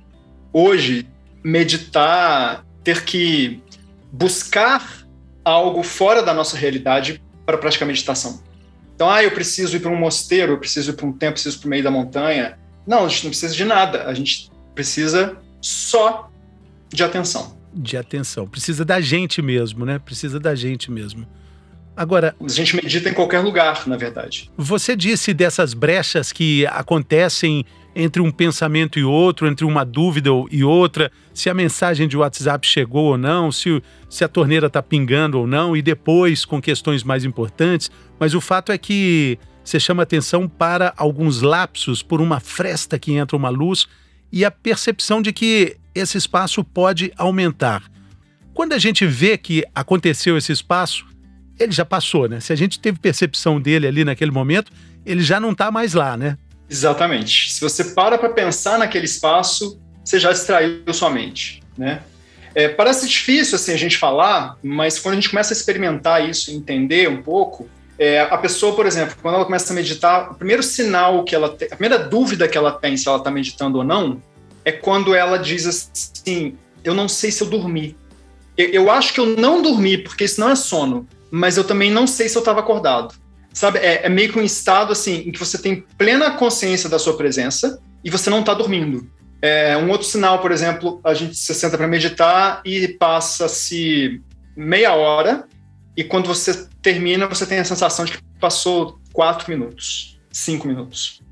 hoje, 0.54 1.08
meditar, 1.44 2.64
ter 2.88 3.04
que 3.04 3.62
buscar 4.10 5.06
algo 5.44 5.84
fora 5.84 6.24
da 6.24 6.34
nossa 6.34 6.56
realidade 6.56 7.22
para 7.46 7.58
praticar 7.58 7.86
meditação. 7.86 8.42
Então, 8.96 9.10
ah, 9.10 9.22
eu 9.22 9.32
preciso 9.32 9.76
ir 9.76 9.82
para 9.82 9.92
um 9.92 9.98
mosteiro, 9.98 10.54
eu 10.54 10.58
preciso 10.58 10.92
ir 10.92 10.94
para 10.94 11.06
um 11.06 11.12
templo, 11.12 11.34
preciso 11.34 11.58
ir 11.58 11.60
para 11.60 11.68
o 11.68 11.70
meio 11.70 11.84
da 11.84 11.92
montanha. 11.92 12.58
Não, 12.88 13.06
a 13.06 13.10
gente 13.10 13.26
não 13.26 13.32
precisa 13.32 13.54
de 13.54 13.66
nada. 13.66 14.06
A 14.06 14.14
gente 14.14 14.50
precisa 14.74 15.36
só 15.62 16.32
de 16.90 17.04
atenção 17.04 17.58
de 17.74 17.96
atenção. 17.96 18.48
Precisa 18.48 18.84
da 18.84 19.00
gente 19.00 19.42
mesmo, 19.42 19.86
né? 19.86 20.00
Precisa 20.00 20.40
da 20.40 20.56
gente 20.56 20.90
mesmo. 20.90 21.28
Agora. 21.96 22.36
A 22.44 22.50
gente 22.50 22.76
medita 22.76 23.10
em 23.10 23.14
qualquer 23.14 23.40
lugar, 23.40 23.88
na 23.88 23.98
verdade. 23.98 24.50
Você 24.58 24.96
disse 24.96 25.34
dessas 25.34 25.74
brechas 25.74 26.32
que 26.32 26.66
acontecem 26.68 27.66
entre 28.00 28.22
um 28.22 28.30
pensamento 28.30 29.00
e 29.00 29.04
outro, 29.04 29.48
entre 29.48 29.66
uma 29.66 29.84
dúvida 29.84 30.30
e 30.52 30.64
outra, 30.64 31.12
se 31.34 31.50
a 31.50 31.54
mensagem 31.54 32.08
de 32.08 32.16
WhatsApp 32.16 32.66
chegou 32.68 33.06
ou 33.06 33.18
não, 33.18 33.52
se, 33.52 33.82
se 34.08 34.24
a 34.24 34.28
torneira 34.28 34.68
está 34.68 34.84
pingando 34.84 35.40
ou 35.40 35.48
não, 35.48 35.76
e 35.76 35.82
depois 35.82 36.46
com 36.46 36.62
questões 36.62 37.04
mais 37.04 37.26
importantes. 37.26 37.90
Mas 38.20 38.36
o 38.36 38.40
fato 38.40 38.72
é 38.72 38.78
que 38.78 39.40
você 39.64 39.80
chama 39.80 40.04
atenção 40.04 40.48
para 40.48 40.94
alguns 40.96 41.42
lapsos, 41.42 42.04
por 42.04 42.22
uma 42.22 42.40
fresta 42.40 43.00
que 43.00 43.14
entra 43.14 43.36
uma 43.36 43.50
luz 43.50 43.88
e 44.32 44.46
a 44.46 44.52
percepção 44.52 45.20
de 45.20 45.34
que 45.34 45.76
esse 45.96 46.20
espaço 46.20 46.64
pode 46.64 47.12
aumentar. 47.18 47.82
Quando 48.54 48.74
a 48.74 48.78
gente 48.78 49.08
vê 49.08 49.40
que 49.40 49.64
aconteceu 49.74 50.38
esse 50.38 50.52
espaço, 50.52 51.04
ele 51.60 51.72
já 51.72 51.84
passou, 51.84 52.30
né? 52.30 52.40
Se 52.40 52.54
a 52.54 52.56
gente 52.56 52.80
teve 52.80 53.00
percepção 53.00 53.60
dele 53.60 53.88
ali 53.88 54.06
naquele 54.06 54.30
momento, 54.30 54.72
ele 55.04 55.24
já 55.24 55.40
não 55.40 55.52
está 55.52 55.72
mais 55.72 55.96
lá, 55.96 56.16
né? 56.16 56.38
Exatamente. 56.70 57.52
Se 57.52 57.62
você 57.62 57.84
para 57.84 58.18
para 58.18 58.30
pensar 58.30 58.78
naquele 58.78 59.06
espaço, 59.06 59.80
você 60.04 60.20
já 60.20 60.32
distraiu 60.32 60.94
sua 60.94 61.10
mente, 61.10 61.62
né? 61.78 62.02
É, 62.56 62.68
parece 62.68 63.08
difícil 63.08 63.56
assim 63.56 63.74
a 63.74 63.78
gente 63.78 63.98
falar, 63.98 64.58
mas 64.64 64.98
quando 64.98 65.14
a 65.14 65.16
gente 65.16 65.30
começa 65.30 65.54
a 65.54 65.56
experimentar 65.56 66.28
isso, 66.28 66.52
entender 66.52 67.08
um 67.08 67.22
pouco, 67.22 67.70
é, 68.00 68.22
a 68.22 68.38
pessoa, 68.38 68.76
por 68.76 68.86
exemplo, 68.86 69.16
quando 69.22 69.36
ela 69.36 69.46
começa 69.46 69.72
a 69.72 69.76
meditar, 69.76 70.32
o 70.32 70.36
primeiro 70.36 70.64
sinal 70.64 71.24
que 71.24 71.36
ela 71.36 71.50
tem, 71.50 71.68
a 71.68 71.76
primeira 71.76 72.00
dúvida 72.00 72.48
que 72.48 72.58
ela 72.58 72.72
tem 72.72 72.96
se 72.98 73.08
ela 73.08 73.18
está 73.18 73.32
meditando 73.32 73.78
ou 73.78 73.84
não, 73.84 74.22
é 74.64 74.72
quando 74.72 75.16
ela 75.16 75.38
diz 75.38 75.66
assim: 75.66 76.56
Eu 76.84 76.94
não 76.94 77.08
sei 77.08 77.32
se 77.32 77.42
eu 77.42 77.48
dormi. 77.48 77.96
Eu, 78.58 78.70
eu 78.70 78.92
acho 78.92 79.14
que 79.14 79.20
eu 79.20 79.26
não 79.26 79.62
dormi, 79.62 79.98
porque 79.98 80.24
isso 80.24 80.40
não 80.40 80.50
é 80.50 80.56
sono, 80.56 81.08
mas 81.32 81.58
eu 81.58 81.64
também 81.64 81.90
não 81.90 82.06
sei 82.06 82.30
se 82.30 82.38
eu 82.38 82.42
estava 82.42 82.60
acordado. 82.60 83.16
Sabe? 83.58 83.80
É, 83.80 84.06
é, 84.06 84.10
meio 84.10 84.32
que 84.32 84.38
um 84.38 84.44
estado 84.44 84.92
assim 84.92 85.24
em 85.26 85.32
que 85.32 85.40
você 85.40 85.58
tem 85.58 85.84
plena 85.98 86.30
consciência 86.30 86.88
da 86.88 87.00
sua 87.00 87.18
presença 87.18 87.82
e 88.04 88.10
você 88.12 88.30
não 88.30 88.42
está 88.42 88.54
dormindo. 88.54 89.10
É, 89.42 89.76
um 89.76 89.90
outro 89.90 90.06
sinal, 90.06 90.38
por 90.40 90.52
exemplo, 90.52 91.02
a 91.04 91.16
gente 91.16 91.36
se 91.36 91.56
senta 91.56 91.76
para 91.76 91.88
meditar 91.88 92.62
e 92.64 92.88
passa-se 92.88 94.22
meia 94.56 94.94
hora 94.94 95.48
e 95.96 96.04
quando 96.04 96.28
você 96.28 96.68
termina, 96.84 97.26
você 97.26 97.48
tem 97.48 97.58
a 97.58 97.66
sensação 97.66 98.06
de 98.06 98.12
que 98.12 98.20
passou 98.40 99.00
quatro 99.12 99.50
minutos, 99.50 100.20
cinco 100.32 100.68
minutos. 100.68 101.24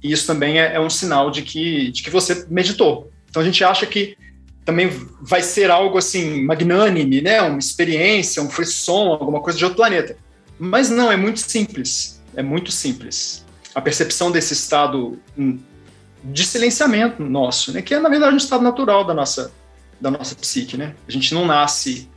E 0.00 0.12
isso 0.12 0.28
também 0.28 0.60
é, 0.60 0.74
é 0.74 0.80
um 0.80 0.88
sinal 0.88 1.28
de 1.28 1.42
que, 1.42 1.90
de 1.90 2.04
que 2.04 2.10
você 2.10 2.46
meditou. 2.48 3.10
Então 3.28 3.42
a 3.42 3.44
gente 3.44 3.64
acha 3.64 3.84
que 3.84 4.16
também 4.64 4.88
vai 5.20 5.42
ser 5.42 5.72
algo 5.72 5.98
assim 5.98 6.44
magnânime, 6.44 7.20
né? 7.20 7.42
Uma 7.42 7.58
experiência, 7.58 8.40
um 8.40 8.48
frisson, 8.48 9.08
alguma 9.08 9.40
coisa 9.40 9.58
de 9.58 9.64
outro 9.64 9.78
planeta. 9.78 10.16
Mas 10.58 10.90
não, 10.90 11.10
é 11.10 11.16
muito 11.16 11.40
simples. 11.40 12.22
É 12.36 12.42
muito 12.42 12.70
simples. 12.70 13.44
A 13.74 13.80
percepção 13.80 14.30
desse 14.30 14.52
estado 14.52 15.18
de 16.24 16.46
silenciamento 16.46 17.22
nosso, 17.22 17.72
né? 17.72 17.82
Que 17.82 17.94
é 17.94 18.00
na 18.00 18.08
verdade 18.08 18.34
um 18.34 18.38
estado 18.38 18.62
natural 18.62 19.04
da 19.04 19.12
nossa 19.12 19.52
da 20.00 20.10
nossa 20.10 20.34
psique, 20.34 20.76
né? 20.76 20.94
A 21.06 21.10
gente 21.10 21.32
não 21.34 21.46
nasce 21.46 22.08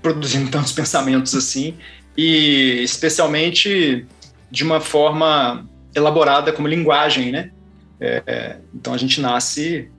produzindo 0.00 0.50
tantos 0.52 0.72
pensamentos 0.72 1.34
assim 1.34 1.76
e 2.16 2.80
especialmente 2.82 4.06
de 4.50 4.64
uma 4.64 4.80
forma 4.80 5.68
elaborada 5.94 6.52
como 6.52 6.68
linguagem, 6.68 7.32
né? 7.32 7.50
É, 8.00 8.58
então 8.74 8.92
a 8.92 8.98
gente 8.98 9.20
nasce, 9.20 9.90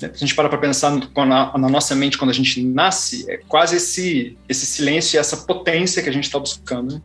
né? 0.00 0.10
a 0.12 0.16
gente 0.16 0.34
para 0.34 0.48
para 0.48 0.58
pensar 0.58 0.90
na, 0.92 1.58
nossa 1.68 1.94
mente 1.94 2.16
quando 2.16 2.30
a 2.30 2.34
gente 2.34 2.62
nasce, 2.62 3.30
é 3.30 3.38
quase 3.48 3.76
esse 3.76 4.38
esse 4.48 4.64
silêncio 4.64 5.16
e 5.16 5.18
essa 5.18 5.36
potência 5.36 6.02
que 6.02 6.08
a 6.08 6.12
gente 6.12 6.24
está 6.24 6.38
buscando. 6.38 6.94
Né? 6.94 7.02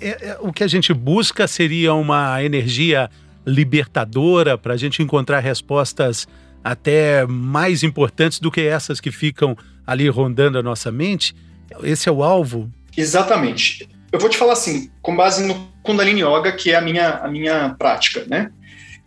É, 0.00 0.28
é, 0.28 0.38
o 0.40 0.52
que 0.52 0.64
a 0.64 0.68
gente 0.68 0.92
busca 0.94 1.46
seria 1.46 1.94
uma 1.94 2.42
energia 2.42 3.10
libertadora 3.46 4.56
para 4.56 4.74
a 4.74 4.76
gente 4.76 5.02
encontrar 5.02 5.40
respostas 5.40 6.26
até 6.62 7.26
mais 7.26 7.82
importantes 7.82 8.40
do 8.40 8.50
que 8.50 8.62
essas 8.62 9.00
que 9.00 9.10
ficam 9.10 9.56
ali 9.86 10.08
rondando 10.08 10.58
a 10.58 10.62
nossa 10.62 10.90
mente. 10.90 11.34
Esse 11.82 12.08
é 12.08 12.12
o 12.12 12.22
alvo? 12.22 12.70
Exatamente. 12.96 13.88
Eu 14.10 14.18
vou 14.18 14.30
te 14.30 14.36
falar 14.36 14.54
assim, 14.54 14.90
com 15.02 15.14
base 15.14 15.44
no 15.44 15.68
Kundalini 15.82 16.22
Yoga, 16.22 16.52
que 16.52 16.70
é 16.70 16.76
a 16.76 16.80
minha, 16.80 17.16
a 17.16 17.28
minha 17.28 17.74
prática, 17.78 18.24
né? 18.26 18.50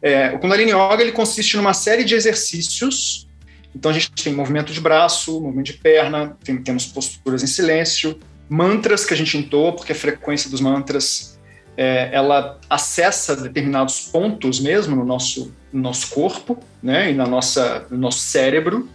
É, 0.01 0.31
o 0.31 0.39
Kundalini 0.39 0.71
Yoga 0.71 1.01
ele 1.01 1.11
consiste 1.11 1.57
numa 1.57 1.73
série 1.73 2.03
de 2.03 2.13
exercícios. 2.13 3.27
Então 3.73 3.89
a 3.89 3.93
gente 3.93 4.11
tem 4.11 4.33
movimento 4.33 4.71
de 4.71 4.81
braço, 4.81 5.41
movimento 5.41 5.67
de 5.67 5.73
perna, 5.73 6.37
tem, 6.43 6.57
temos 6.57 6.85
posturas 6.85 7.41
em 7.41 7.47
silêncio, 7.47 8.19
mantras 8.49 9.05
que 9.05 9.13
a 9.13 9.17
gente 9.17 9.37
entoa, 9.37 9.73
porque 9.73 9.91
a 9.91 9.95
frequência 9.95 10.49
dos 10.49 10.61
mantras 10.61 11.37
é, 11.75 12.09
ela 12.11 12.59
acessa 12.69 13.35
determinados 13.35 14.01
pontos 14.11 14.59
mesmo 14.59 14.95
no 14.95 15.05
nosso, 15.05 15.53
no 15.71 15.81
nosso 15.81 16.09
corpo, 16.09 16.57
né, 16.81 17.11
e 17.11 17.13
na 17.13 17.27
nossa, 17.27 17.85
no 17.89 17.97
nosso 17.97 18.19
cérebro, 18.19 18.89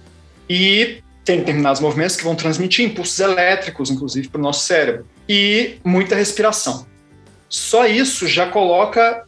e 0.49 1.02
tem 1.25 1.38
determinados 1.38 1.80
movimentos 1.80 2.16
que 2.16 2.25
vão 2.25 2.35
transmitir 2.35 2.85
impulsos 2.85 3.21
elétricos, 3.21 3.90
inclusive, 3.90 4.28
para 4.28 4.40
o 4.40 4.42
nosso 4.42 4.66
cérebro, 4.66 5.06
e 5.28 5.76
muita 5.85 6.16
respiração. 6.16 6.87
Só 7.49 7.87
isso 7.87 8.26
já 8.26 8.47
coloca 8.47 9.25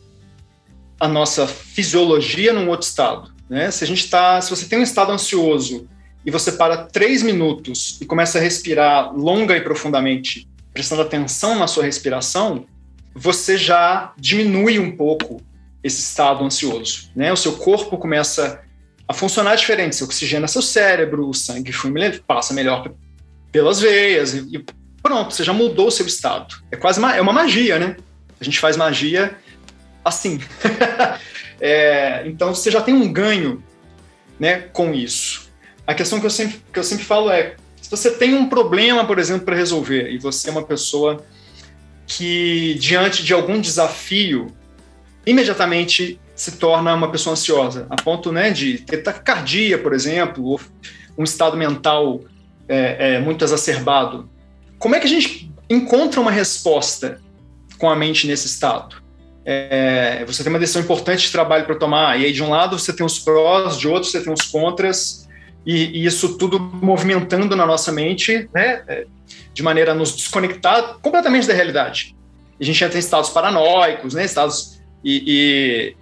a 0.98 1.06
nossa 1.06 1.46
fisiologia 1.46 2.52
num 2.52 2.68
outro 2.68 2.86
estado. 2.86 3.32
Né? 3.48 3.70
Se 3.70 3.84
a 3.84 3.86
gente 3.86 4.04
está, 4.04 4.40
se 4.40 4.50
você 4.50 4.66
tem 4.66 4.78
um 4.78 4.82
estado 4.82 5.12
ansioso 5.12 5.88
e 6.24 6.30
você 6.30 6.52
para 6.52 6.76
três 6.76 7.22
minutos 7.22 7.98
e 8.00 8.06
começa 8.06 8.38
a 8.38 8.40
respirar 8.40 9.14
longa 9.14 9.56
e 9.56 9.60
profundamente, 9.60 10.48
prestando 10.72 11.02
atenção 11.02 11.58
na 11.58 11.66
sua 11.66 11.84
respiração, 11.84 12.66
você 13.14 13.56
já 13.56 14.12
diminui 14.16 14.78
um 14.78 14.96
pouco 14.96 15.40
esse 15.82 16.00
estado 16.00 16.42
ansioso, 16.44 17.10
né? 17.14 17.32
O 17.32 17.36
seu 17.36 17.52
corpo 17.52 17.98
começa 17.98 18.62
a 19.06 19.12
funcionar 19.12 19.54
diferente, 19.54 19.94
você 19.94 20.04
oxigena 20.04 20.48
seu 20.48 20.62
cérebro, 20.62 21.28
o 21.28 21.34
sangue 21.34 21.70
passa 22.26 22.54
melhor 22.54 22.90
pelas 23.52 23.80
veias 23.80 24.34
e, 24.34 24.56
e, 24.56 24.64
pronto, 25.02 25.34
você 25.34 25.44
já 25.44 25.52
mudou 25.52 25.88
o 25.88 25.90
seu 25.90 26.06
estado. 26.06 26.56
É 26.72 26.76
quase 26.76 26.98
uma, 26.98 27.14
é 27.14 27.20
uma 27.20 27.32
magia, 27.32 27.78
né? 27.78 27.96
A 28.40 28.44
gente 28.44 28.58
faz 28.58 28.76
magia 28.76 29.36
assim. 30.04 30.40
é, 31.60 32.26
então 32.26 32.54
você 32.54 32.70
já 32.70 32.80
tem 32.80 32.94
um 32.94 33.12
ganho, 33.12 33.62
né, 34.40 34.60
com 34.72 34.92
isso. 34.92 35.43
A 35.86 35.94
questão 35.94 36.18
que 36.18 36.26
eu 36.26 36.30
sempre 36.30 36.62
que 36.72 36.78
eu 36.78 36.84
sempre 36.84 37.04
falo 37.04 37.30
é, 37.30 37.56
se 37.80 37.90
você 37.90 38.10
tem 38.10 38.34
um 38.34 38.48
problema, 38.48 39.04
por 39.04 39.18
exemplo, 39.18 39.44
para 39.44 39.56
resolver 39.56 40.10
e 40.10 40.18
você 40.18 40.48
é 40.48 40.52
uma 40.52 40.62
pessoa 40.62 41.24
que 42.06 42.74
diante 42.74 43.22
de 43.22 43.32
algum 43.32 43.60
desafio 43.60 44.46
imediatamente 45.26 46.20
se 46.34 46.52
torna 46.52 46.94
uma 46.94 47.10
pessoa 47.10 47.32
ansiosa, 47.32 47.86
a 47.88 47.96
ponto 47.96 48.32
né, 48.32 48.50
de 48.50 48.78
ter 48.78 48.98
taquicardia, 48.98 49.78
por 49.78 49.92
exemplo, 49.92 50.44
ou 50.44 50.60
um 51.16 51.24
estado 51.24 51.56
mental 51.56 52.20
é, 52.68 53.14
é, 53.14 53.20
muito 53.20 53.44
exacerbado. 53.44 54.28
Como 54.78 54.94
é 54.94 55.00
que 55.00 55.06
a 55.06 55.10
gente 55.10 55.52
encontra 55.70 56.20
uma 56.20 56.30
resposta 56.30 57.20
com 57.78 57.88
a 57.88 57.94
mente 57.94 58.26
nesse 58.26 58.46
estado? 58.46 59.02
É, 59.44 60.24
você 60.26 60.42
tem 60.42 60.52
uma 60.52 60.58
decisão 60.58 60.82
importante 60.82 61.26
de 61.26 61.32
trabalho 61.32 61.66
para 61.66 61.74
tomar, 61.76 62.18
e 62.18 62.24
aí 62.24 62.32
de 62.32 62.42
um 62.42 62.50
lado 62.50 62.78
você 62.78 62.92
tem 62.92 63.04
os 63.04 63.18
prós, 63.18 63.78
de 63.78 63.86
outro 63.86 64.08
você 64.08 64.20
tem 64.22 64.32
os 64.32 64.42
contras, 64.42 65.23
e, 65.66 66.02
e 66.02 66.06
isso 66.06 66.36
tudo 66.36 66.58
movimentando 66.60 67.56
na 67.56 67.66
nossa 67.66 67.90
mente, 67.90 68.48
né, 68.52 68.82
é, 68.86 69.06
de 69.52 69.62
maneira 69.62 69.92
a 69.92 69.94
nos 69.94 70.14
desconectar 70.16 70.98
completamente 71.00 71.46
da 71.46 71.54
realidade. 71.54 72.14
A 72.60 72.64
gente 72.64 72.82
entra 72.82 72.96
em 72.96 73.00
estados 73.00 73.30
paranoicos, 73.30 74.14
né, 74.14 74.24
estados 74.24 74.80
e, 75.02 75.22
e, 75.26 75.96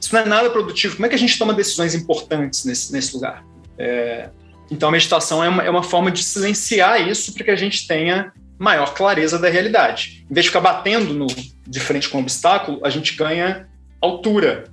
isso 0.00 0.14
não 0.14 0.22
é 0.22 0.24
nada 0.24 0.50
produtivo. 0.50 0.96
Como 0.96 1.06
é 1.06 1.08
que 1.08 1.14
a 1.14 1.18
gente 1.18 1.38
toma 1.38 1.52
decisões 1.52 1.94
importantes 1.94 2.64
nesse, 2.64 2.92
nesse 2.92 3.14
lugar? 3.14 3.44
É, 3.78 4.30
então, 4.70 4.88
a 4.88 4.92
meditação 4.92 5.42
é 5.42 5.48
uma, 5.48 5.62
é 5.64 5.70
uma 5.70 5.82
forma 5.82 6.10
de 6.10 6.22
silenciar 6.22 7.06
isso 7.06 7.32
para 7.34 7.44
que 7.44 7.50
a 7.50 7.56
gente 7.56 7.86
tenha 7.86 8.32
maior 8.58 8.94
clareza 8.94 9.38
da 9.38 9.48
realidade. 9.48 10.24
Em 10.30 10.34
vez 10.34 10.44
de 10.44 10.50
ficar 10.50 10.60
batendo 10.60 11.12
no, 11.12 11.26
de 11.26 11.80
frente 11.80 12.08
com 12.08 12.18
o 12.18 12.20
obstáculo, 12.20 12.80
a 12.84 12.90
gente 12.90 13.16
ganha 13.16 13.68
altura. 14.00 14.64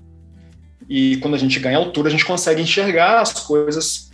E 0.90 1.18
quando 1.18 1.34
a 1.34 1.38
gente 1.38 1.60
ganha 1.60 1.78
altura, 1.78 2.10
a 2.10 2.12
gente 2.12 2.26
consegue 2.26 2.62
enxergar 2.62 3.22
as 3.22 3.34
coisas 3.34 4.07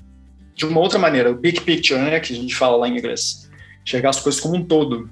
de 0.56 0.66
uma 0.66 0.80
outra 0.80 1.00
maneira, 1.00 1.32
o 1.32 1.36
big 1.36 1.62
picture, 1.62 2.00
né, 2.00 2.20
que 2.20 2.34
a 2.34 2.36
gente 2.36 2.56
fala 2.56 2.78
lá 2.78 2.88
em 2.88 2.98
inglês. 2.98 3.50
Enxergar 3.86 4.10
as 4.10 4.20
coisas 4.20 4.40
como 4.40 4.56
um 4.56 4.64
todo. 4.64 5.10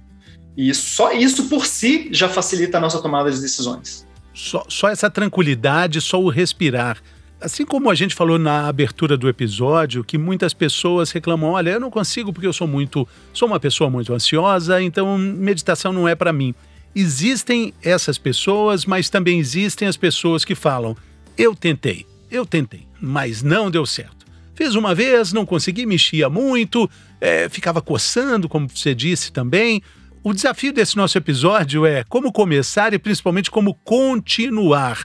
E 0.56 0.74
só 0.74 1.12
isso 1.12 1.48
por 1.50 1.65
si 1.65 2.10
já 2.12 2.28
facilita 2.28 2.78
a 2.78 2.82
nossa 2.82 3.02
tomada 3.02 3.32
de 3.32 3.39
decisões. 3.39 4.06
Só, 4.34 4.65
só 4.68 4.89
essa 4.89 5.10
tranquilidade, 5.10 6.00
só 6.02 6.22
o 6.22 6.30
respirar. 6.30 7.02
Assim 7.39 7.65
como 7.65 7.89
a 7.89 7.96
gente 7.96 8.13
falou 8.13 8.38
na 8.38 8.68
abertura 8.68 9.18
do 9.18 9.28
episódio, 9.28 10.04
que 10.04 10.18
muitas 10.18 10.54
pessoas 10.54 11.12
reclamam: 11.12 11.52
olha, 11.52 11.72
eu 11.72 11.80
não 11.80 11.89
consigo 11.89 12.32
porque 12.32 12.46
eu 12.48 12.54
sou 12.54 12.68
muito, 12.68 13.08
sou 13.34 13.48
uma 13.48 13.60
pessoa 13.60 13.89
muito 13.89 14.13
ansiosa, 14.13 14.82
então 14.82 15.18
meditação 15.18 15.92
não 15.92 16.08
é 16.08 16.13
para 16.13 16.32
mim. 16.32 16.54
Existem 16.96 17.74
essas 17.82 18.18
pessoas, 18.18 18.86
mas 18.86 19.10
também 19.10 19.39
existem 19.39 19.88
as 19.88 19.98
pessoas 19.98 20.46
que 20.46 20.54
falam: 20.54 20.96
eu 21.38 21.56
tentei, 21.56 22.06
eu 22.30 22.46
tentei, 22.46 22.86
mas 23.02 23.42
não 23.42 23.72
deu 23.72 23.86
certo. 23.86 24.21
Fiz 24.62 24.76
uma 24.76 24.93
vez, 24.93 25.34
não 25.34 25.43
consegui, 25.43 25.88
mexia 25.88 26.30
muito, 26.30 26.88
é, 27.19 27.50
ficava 27.50 27.82
coçando, 27.82 28.47
como 28.47 28.69
você 28.69 28.93
disse 28.93 29.32
também, 29.32 29.82
o 30.24 30.34
desafio 30.34 30.71
desse 30.71 30.95
nosso 30.95 31.17
episódio 31.17 31.84
é 31.84 32.04
como 32.04 32.32
começar 32.32 32.93
e 32.93 33.00
principalmente 33.00 33.50
como 33.50 33.74
continuar. 33.84 35.04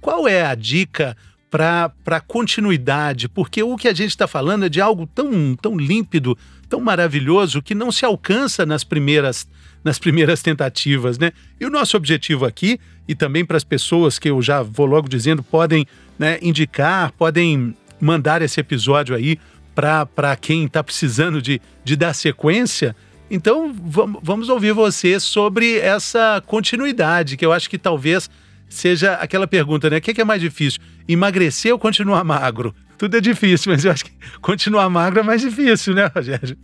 Qual 0.00 0.26
é 0.26 0.44
a 0.44 0.52
dica 0.56 1.16
para 1.48 2.20
continuidade? 2.26 3.28
Porque 3.28 3.62
o 3.62 3.76
que 3.76 3.86
a 3.86 3.94
gente 3.94 4.10
está 4.10 4.26
falando 4.26 4.64
é 4.64 4.68
de 4.68 4.80
algo 4.80 5.06
tão, 5.06 5.54
tão 5.54 5.76
límpido, 5.76 6.36
tão 6.68 6.80
maravilhoso, 6.80 7.62
que 7.62 7.76
não 7.76 7.92
se 7.92 8.04
alcança 8.04 8.66
nas 8.66 8.82
primeiras, 8.82 9.46
nas 9.84 10.00
primeiras 10.00 10.42
tentativas, 10.42 11.20
né? 11.20 11.30
E 11.60 11.64
o 11.64 11.70
nosso 11.70 11.96
objetivo 11.96 12.44
aqui, 12.44 12.80
e 13.06 13.14
também 13.14 13.44
para 13.44 13.56
as 13.56 13.62
pessoas 13.62 14.18
que 14.18 14.28
eu 14.28 14.42
já 14.42 14.60
vou 14.60 14.86
logo 14.86 15.08
dizendo, 15.08 15.40
podem 15.40 15.86
né, 16.18 16.36
indicar, 16.42 17.12
podem 17.12 17.76
mandar 18.00 18.42
esse 18.42 18.60
episódio 18.60 19.14
aí 19.14 19.38
para 19.74 20.36
quem 20.36 20.64
está 20.64 20.82
precisando 20.82 21.40
de, 21.40 21.60
de 21.84 21.96
dar 21.96 22.12
sequência 22.12 22.96
então, 23.30 23.74
vamos 24.22 24.48
ouvir 24.48 24.72
você 24.72 25.20
sobre 25.20 25.78
essa 25.78 26.42
continuidade, 26.46 27.36
que 27.36 27.44
eu 27.44 27.52
acho 27.52 27.68
que 27.68 27.76
talvez 27.76 28.30
seja 28.68 29.14
aquela 29.14 29.46
pergunta, 29.46 29.90
né? 29.90 29.98
O 29.98 30.00
que 30.00 30.20
é 30.20 30.24
mais 30.24 30.40
difícil? 30.40 30.80
Emagrecer 31.06 31.72
ou 31.72 31.78
continuar 31.78 32.24
magro? 32.24 32.74
Tudo 32.96 33.16
é 33.16 33.20
difícil, 33.20 33.70
mas 33.70 33.84
eu 33.84 33.92
acho 33.92 34.06
que 34.06 34.12
continuar 34.40 34.88
magro 34.88 35.20
é 35.20 35.22
mais 35.22 35.42
difícil, 35.42 35.94
né, 35.94 36.10
Rogério? 36.14 36.56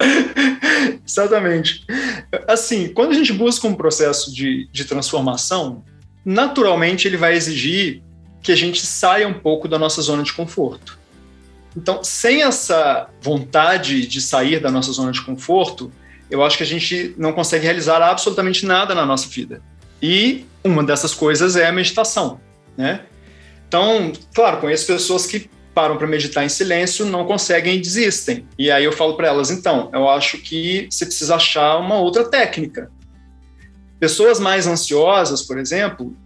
Exatamente. 1.06 1.84
Assim, 2.46 2.88
quando 2.88 3.10
a 3.10 3.14
gente 3.14 3.32
busca 3.32 3.66
um 3.66 3.74
processo 3.74 4.32
de, 4.32 4.68
de 4.72 4.84
transformação, 4.84 5.84
naturalmente 6.24 7.08
ele 7.08 7.16
vai 7.16 7.34
exigir 7.34 8.02
que 8.46 8.52
a 8.52 8.56
gente 8.56 8.86
saia 8.86 9.26
um 9.26 9.34
pouco 9.34 9.66
da 9.66 9.76
nossa 9.76 10.00
zona 10.00 10.22
de 10.22 10.32
conforto. 10.32 10.96
Então, 11.76 12.04
sem 12.04 12.44
essa 12.44 13.08
vontade 13.20 14.06
de 14.06 14.20
sair 14.20 14.60
da 14.60 14.70
nossa 14.70 14.92
zona 14.92 15.10
de 15.10 15.20
conforto, 15.20 15.90
eu 16.30 16.44
acho 16.44 16.56
que 16.56 16.62
a 16.62 16.66
gente 16.66 17.12
não 17.18 17.32
consegue 17.32 17.64
realizar 17.64 18.00
absolutamente 18.00 18.64
nada 18.64 18.94
na 18.94 19.04
nossa 19.04 19.28
vida. 19.28 19.60
E 20.00 20.46
uma 20.62 20.84
dessas 20.84 21.12
coisas 21.12 21.56
é 21.56 21.66
a 21.66 21.72
meditação, 21.72 22.40
né? 22.76 23.00
Então, 23.66 24.12
claro, 24.32 24.58
conheço 24.58 24.86
pessoas 24.86 25.26
que 25.26 25.50
param 25.74 25.96
para 25.96 26.06
meditar 26.06 26.44
em 26.44 26.48
silêncio, 26.48 27.04
não 27.04 27.26
conseguem 27.26 27.74
e 27.74 27.80
desistem. 27.80 28.46
E 28.56 28.70
aí 28.70 28.84
eu 28.84 28.92
falo 28.92 29.16
para 29.16 29.26
elas, 29.26 29.50
então, 29.50 29.90
eu 29.92 30.08
acho 30.08 30.38
que 30.38 30.86
você 30.88 31.04
precisa 31.04 31.34
achar 31.34 31.78
uma 31.78 31.96
outra 31.96 32.22
técnica. 32.30 32.92
Pessoas 33.98 34.38
mais 34.38 34.68
ansiosas, 34.68 35.42
por 35.42 35.58
exemplo, 35.58 36.16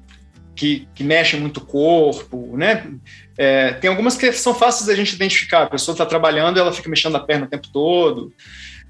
que, 0.60 0.86
que 0.94 1.02
mexem 1.02 1.40
muito 1.40 1.56
o 1.56 1.64
corpo, 1.64 2.54
né? 2.54 2.86
É, 3.38 3.72
tem 3.72 3.88
algumas 3.88 4.14
que 4.14 4.30
são 4.30 4.54
fáceis 4.54 4.86
da 4.86 4.94
gente 4.94 5.14
identificar. 5.14 5.62
A 5.62 5.70
pessoa 5.70 5.94
está 5.94 6.04
trabalhando 6.04 6.60
ela 6.60 6.70
fica 6.70 6.90
mexendo 6.90 7.16
a 7.16 7.20
perna 7.20 7.46
o 7.46 7.48
tempo 7.48 7.66
todo. 7.72 8.30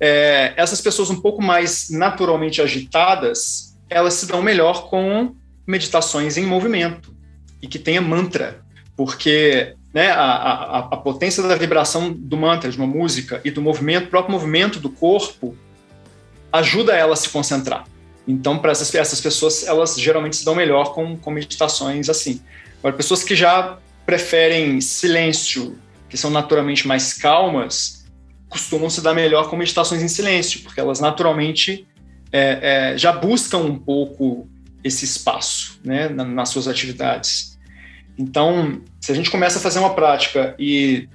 É, 0.01 0.53
essas 0.57 0.81
pessoas 0.81 1.11
um 1.11 1.21
pouco 1.21 1.41
mais 1.41 1.89
naturalmente 1.89 2.61
agitadas, 2.61 3.79
elas 3.89 4.15
se 4.15 4.27
dão 4.27 4.43
melhor 4.43 4.91
com 4.91 5.37
meditações 5.65 6.37
em 6.37 6.45
movimento 6.45 7.15
e 7.63 7.69
que 7.69 7.79
tenha 7.79 8.01
mantra, 8.01 8.63
porque 8.97 9.77
né, 9.95 10.11
a, 10.11 10.25
a, 10.25 10.79
a 10.79 10.97
potência 10.97 11.41
da 11.41 11.55
vibração 11.55 12.13
do 12.13 12.37
mantra, 12.37 12.69
de 12.69 12.77
uma 12.77 12.87
música 12.87 13.41
e 13.45 13.51
do 13.53 13.63
movimento, 13.63 14.11
próprio 14.11 14.33
movimento 14.33 14.81
do 14.81 14.91
corpo, 14.91 15.57
ajuda 16.53 16.97
ela 16.97 17.13
a 17.13 17.17
se 17.17 17.29
concentrar. 17.29 17.85
Então, 18.31 18.59
para 18.59 18.71
essas, 18.71 18.95
essas 18.95 19.21
pessoas, 19.21 19.67
elas 19.67 19.99
geralmente 19.99 20.37
se 20.37 20.45
dão 20.45 20.55
melhor 20.55 20.95
com, 20.95 21.17
com 21.17 21.31
meditações 21.33 22.09
assim. 22.09 22.41
Agora, 22.79 22.95
pessoas 22.97 23.25
que 23.25 23.35
já 23.35 23.77
preferem 24.07 24.81
silêncio, 24.81 25.77
que 26.09 26.17
são 26.17 26.31
naturalmente 26.31 26.87
mais 26.87 27.13
calmas, 27.13 28.07
costumam 28.49 28.89
se 28.89 29.01
dar 29.01 29.15
melhor 29.15 29.51
com 29.51 29.57
meditações 29.57 30.01
em 30.01 30.09
silêncio, 30.09 30.61
porque 30.61 30.79
elas 30.79 31.01
naturalmente 31.01 31.87
é, 32.33 32.93
é, 32.93 32.99
já 32.99 33.13
buscam 33.13 33.59
um 33.59 33.77
pouco 33.77 34.49
esse 34.83 35.05
espaço 35.05 35.81
né, 35.85 36.09
nas 36.09 36.51
suas 36.51 36.69
atividades. 36.69 37.59
Então, 38.17 38.81
se 39.01 39.11
a 39.11 39.15
gente 39.15 39.31
começa 39.31 39.59
a 39.59 39.63
fazer 39.63 39.81
uma 39.81 39.95
prática 39.95 40.55
e 40.57 41.09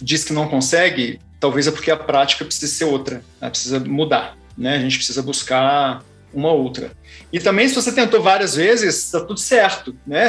diz 0.00 0.24
que 0.24 0.32
não 0.32 0.48
consegue, 0.48 1.18
talvez 1.38 1.66
é 1.66 1.70
porque 1.70 1.90
a 1.90 1.96
prática 1.96 2.44
precisa 2.44 2.72
ser 2.72 2.84
outra, 2.84 3.22
né, 3.40 3.50
precisa 3.50 3.78
mudar 3.80 4.36
né? 4.56 4.76
A 4.76 4.80
gente 4.80 4.96
precisa 4.96 5.22
buscar 5.22 6.02
uma 6.32 6.50
outra. 6.50 6.92
E 7.32 7.38
também, 7.38 7.68
se 7.68 7.74
você 7.74 7.92
tentou 7.92 8.20
várias 8.20 8.56
vezes, 8.56 9.04
está 9.04 9.20
tudo 9.20 9.38
certo, 9.38 9.96
né? 10.06 10.28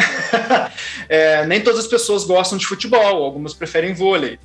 é, 1.10 1.46
nem 1.46 1.62
todas 1.62 1.80
as 1.80 1.88
pessoas 1.88 2.24
gostam 2.24 2.58
de 2.58 2.66
futebol, 2.66 3.24
algumas 3.24 3.54
preferem 3.54 3.94
vôlei, 3.94 4.40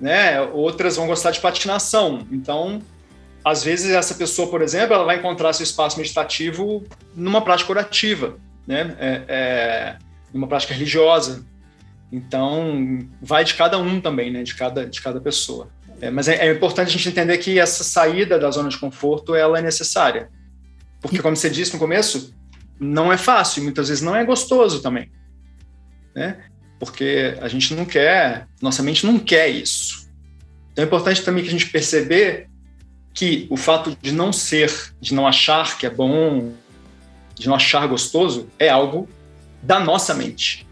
né? 0.00 0.40
Outras 0.40 0.96
vão 0.96 1.06
gostar 1.06 1.30
de 1.30 1.40
patinação. 1.40 2.26
Então, 2.30 2.82
às 3.44 3.62
vezes 3.62 3.92
essa 3.92 4.14
pessoa, 4.14 4.48
por 4.48 4.62
exemplo, 4.62 4.94
ela 4.94 5.04
vai 5.04 5.18
encontrar 5.18 5.52
seu 5.52 5.64
espaço 5.64 5.98
meditativo 5.98 6.84
numa 7.14 7.42
prática 7.42 7.70
orativa, 7.70 8.36
né? 8.66 8.96
É, 8.98 9.22
é, 9.28 9.96
numa 10.32 10.48
prática 10.48 10.74
religiosa. 10.74 11.44
Então, 12.10 13.08
vai 13.20 13.44
de 13.44 13.54
cada 13.54 13.78
um 13.78 14.00
também, 14.00 14.30
né? 14.30 14.42
De 14.42 14.54
cada, 14.54 14.86
de 14.86 15.00
cada 15.00 15.20
pessoa. 15.20 15.68
É, 16.00 16.10
mas 16.10 16.28
é, 16.28 16.46
é 16.46 16.52
importante 16.52 16.88
a 16.88 16.90
gente 16.90 17.08
entender 17.08 17.38
que 17.38 17.58
essa 17.58 17.84
saída 17.84 18.38
da 18.38 18.50
zona 18.50 18.68
de 18.68 18.78
conforto, 18.78 19.34
ela 19.34 19.58
é 19.58 19.62
necessária 19.62 20.28
porque, 21.04 21.20
como 21.20 21.36
você 21.36 21.50
disse 21.50 21.74
no 21.74 21.78
começo, 21.78 22.34
não 22.80 23.12
é 23.12 23.18
fácil, 23.18 23.62
muitas 23.62 23.88
vezes 23.88 24.02
não 24.02 24.16
é 24.16 24.24
gostoso 24.24 24.80
também. 24.80 25.10
Né? 26.14 26.42
Porque 26.80 27.36
a 27.42 27.46
gente 27.46 27.74
não 27.74 27.84
quer, 27.84 28.48
nossa 28.62 28.82
mente 28.82 29.04
não 29.04 29.18
quer 29.18 29.50
isso. 29.50 30.08
Então 30.72 30.82
é 30.82 30.86
importante 30.86 31.22
também 31.22 31.42
que 31.42 31.50
a 31.50 31.52
gente 31.52 31.68
perceber 31.68 32.48
que 33.12 33.46
o 33.50 33.56
fato 33.58 33.94
de 34.00 34.12
não 34.12 34.32
ser, 34.32 34.72
de 34.98 35.12
não 35.12 35.28
achar 35.28 35.76
que 35.76 35.84
é 35.84 35.90
bom, 35.90 36.54
de 37.34 37.46
não 37.48 37.54
achar 37.54 37.86
gostoso, 37.86 38.48
é 38.58 38.70
algo 38.70 39.06
da 39.62 39.78
nossa 39.78 40.14
mente. 40.14 40.66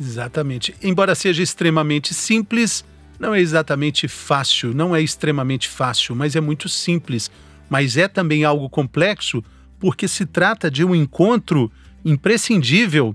Exatamente. 0.00 0.74
Embora 0.82 1.14
seja 1.14 1.42
extremamente 1.42 2.14
simples, 2.14 2.82
não 3.18 3.34
é 3.34 3.40
exatamente 3.40 4.06
fácil, 4.06 4.74
não 4.74 4.94
é 4.94 5.02
extremamente 5.02 5.68
fácil, 5.68 6.14
mas 6.14 6.36
é 6.36 6.40
muito 6.40 6.68
simples. 6.68 7.30
Mas 7.68 7.96
é 7.96 8.08
também 8.08 8.44
algo 8.44 8.68
complexo 8.70 9.42
porque 9.78 10.08
se 10.08 10.24
trata 10.26 10.70
de 10.70 10.84
um 10.84 10.94
encontro 10.94 11.70
imprescindível 12.04 13.14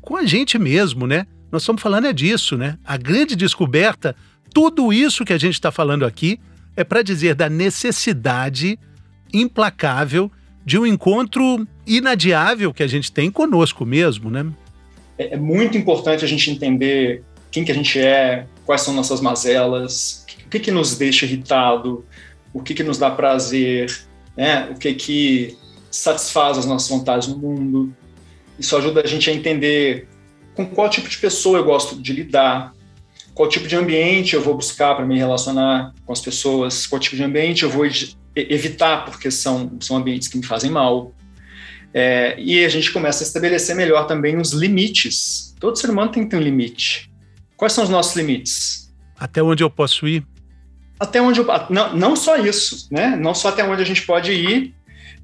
com 0.00 0.16
a 0.16 0.24
gente 0.24 0.58
mesmo, 0.58 1.06
né? 1.06 1.26
Nós 1.52 1.62
estamos 1.62 1.82
falando 1.82 2.06
é 2.06 2.12
disso, 2.12 2.56
né? 2.56 2.78
A 2.84 2.96
grande 2.96 3.36
descoberta, 3.36 4.14
tudo 4.52 4.92
isso 4.92 5.24
que 5.24 5.32
a 5.32 5.38
gente 5.38 5.54
está 5.54 5.70
falando 5.70 6.04
aqui 6.04 6.40
é 6.76 6.84
para 6.84 7.02
dizer 7.02 7.34
da 7.34 7.48
necessidade 7.48 8.78
implacável 9.32 10.30
de 10.64 10.78
um 10.78 10.86
encontro 10.86 11.66
inadiável 11.86 12.72
que 12.72 12.82
a 12.82 12.86
gente 12.86 13.10
tem 13.10 13.30
conosco 13.30 13.84
mesmo, 13.84 14.30
né? 14.30 14.46
É, 15.18 15.34
é 15.34 15.36
muito 15.36 15.76
importante 15.76 16.24
a 16.24 16.28
gente 16.28 16.50
entender 16.50 17.22
quem 17.50 17.64
que 17.64 17.72
a 17.72 17.74
gente 17.74 17.98
é, 17.98 18.46
quais 18.70 18.82
são 18.82 18.94
nossas 18.94 19.20
mazelas, 19.20 20.24
o 20.46 20.48
que 20.48 20.60
que 20.60 20.70
nos 20.70 20.96
deixa 20.96 21.26
irritado, 21.26 22.04
o 22.54 22.62
que 22.62 22.72
que 22.72 22.84
nos 22.84 22.98
dá 22.98 23.10
prazer, 23.10 23.92
né? 24.36 24.68
O 24.70 24.78
que 24.78 24.94
que 24.94 25.58
satisfaz 25.90 26.56
as 26.56 26.66
nossas 26.66 26.88
vontades 26.88 27.26
no 27.26 27.36
mundo. 27.36 27.92
Isso 28.56 28.76
ajuda 28.76 29.00
a 29.02 29.06
gente 29.08 29.28
a 29.28 29.32
entender 29.32 30.06
com 30.54 30.64
qual 30.64 30.88
tipo 30.88 31.08
de 31.08 31.18
pessoa 31.18 31.58
eu 31.58 31.64
gosto 31.64 32.00
de 32.00 32.12
lidar, 32.12 32.72
qual 33.34 33.48
tipo 33.48 33.66
de 33.66 33.74
ambiente 33.74 34.36
eu 34.36 34.40
vou 34.40 34.54
buscar 34.54 34.94
para 34.94 35.04
me 35.04 35.18
relacionar 35.18 35.92
com 36.06 36.12
as 36.12 36.20
pessoas, 36.20 36.86
qual 36.86 37.00
tipo 37.00 37.16
de 37.16 37.24
ambiente 37.24 37.64
eu 37.64 37.70
vou 37.70 37.84
evitar, 38.36 39.04
porque 39.04 39.32
são, 39.32 39.78
são 39.80 39.96
ambientes 39.96 40.28
que 40.28 40.38
me 40.38 40.46
fazem 40.46 40.70
mal. 40.70 41.12
É, 41.92 42.36
e 42.38 42.64
a 42.64 42.68
gente 42.68 42.92
começa 42.92 43.24
a 43.24 43.26
estabelecer 43.26 43.74
melhor 43.74 44.06
também 44.06 44.36
os 44.36 44.52
limites. 44.52 45.56
Todo 45.58 45.76
ser 45.76 45.90
humano 45.90 46.12
tem 46.12 46.22
que 46.22 46.30
ter 46.30 46.36
um 46.36 46.40
limite. 46.40 47.09
Quais 47.60 47.74
são 47.74 47.84
os 47.84 47.90
nossos 47.90 48.16
limites? 48.16 48.90
Até 49.18 49.42
onde 49.42 49.62
eu 49.62 49.68
posso 49.68 50.08
ir? 50.08 50.26
Até 50.98 51.20
onde 51.20 51.40
eu. 51.40 51.46
Não, 51.68 51.94
não 51.94 52.16
só 52.16 52.36
isso, 52.38 52.88
né? 52.90 53.14
Não 53.14 53.34
só 53.34 53.50
até 53.50 53.62
onde 53.62 53.82
a 53.82 53.84
gente 53.84 54.00
pode 54.06 54.32
ir, 54.32 54.74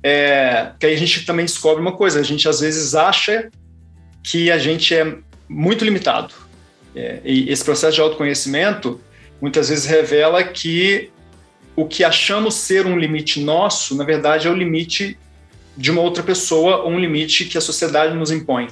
é, 0.03 0.73
que 0.79 0.85
aí 0.85 0.93
a 0.93 0.99
gente 0.99 1.25
também 1.25 1.47
descobre 1.47 1.81
uma 1.81 1.93
coisa: 1.93 2.21
a 2.21 2.23
gente 2.23 2.47
às 2.47 2.61
vezes 2.61 2.95
acha 2.95 3.49
que 4.23 4.51
a 4.51 4.59
gente 4.59 4.95
é 4.95 5.17
muito 5.49 5.83
limitado. 5.83 6.35
É, 6.95 7.23
e 7.25 7.51
esse 7.51 7.65
processo 7.65 7.95
de 7.95 8.03
autoconhecimento 8.03 9.01
muitas 9.41 9.71
vezes 9.71 9.87
revela 9.87 10.45
que 10.45 11.11
o 11.75 11.87
que 11.87 12.05
achamos 12.05 12.53
ser 12.53 12.85
um 12.85 12.99
limite 12.99 13.41
nosso, 13.41 13.97
na 13.97 14.05
verdade, 14.05 14.47
é 14.47 14.51
o 14.51 14.55
limite 14.55 15.19
de 15.75 15.91
uma 15.91 16.03
outra 16.03 16.23
pessoa 16.23 16.83
ou 16.83 16.91
um 16.91 17.01
limite 17.01 17.47
que 17.47 17.57
a 17.57 17.63
sociedade 17.63 18.15
nos 18.15 18.31
impõe. 18.31 18.69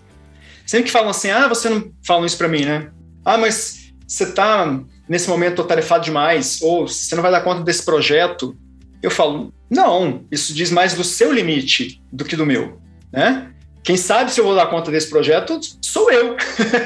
Sempre 0.67 0.85
que 0.85 0.93
falam 0.93 1.09
assim, 1.09 1.31
ah, 1.31 1.49
você 1.49 1.71
não 1.71 1.91
fala 2.07 2.27
isso 2.27 2.37
para 2.37 2.49
mim, 2.49 2.67
né? 2.67 2.91
Ah, 3.25 3.39
mas 3.39 3.93
você 4.07 4.25
está 4.25 4.81
nesse 5.09 5.29
momento 5.29 5.63
atarefado 5.63 6.05
demais, 6.05 6.61
ou 6.63 6.87
você 6.87 7.15
não 7.15 7.23
vai 7.23 7.33
dar 7.33 7.43
conta 7.43 7.63
desse 7.63 7.85
projeto. 7.85 8.57
Eu 9.03 9.11
falo, 9.11 9.53
não, 9.69 10.25
isso 10.31 10.55
diz 10.55 10.71
mais 10.71 10.95
do 10.95 11.05
seu 11.05 11.33
limite 11.33 12.03
do 12.13 12.25
que 12.25 12.37
do 12.37 12.47
meu, 12.47 12.81
né? 13.13 13.51
Quem 13.83 13.99
sabe 13.99 14.33
se 14.33 14.41
eu 14.41 14.45
vou 14.45 14.55
dar 14.55 14.67
conta 14.67 14.91
desse 14.91 15.11
projeto 15.11 15.61
sou 15.83 16.11
eu. 16.11 16.37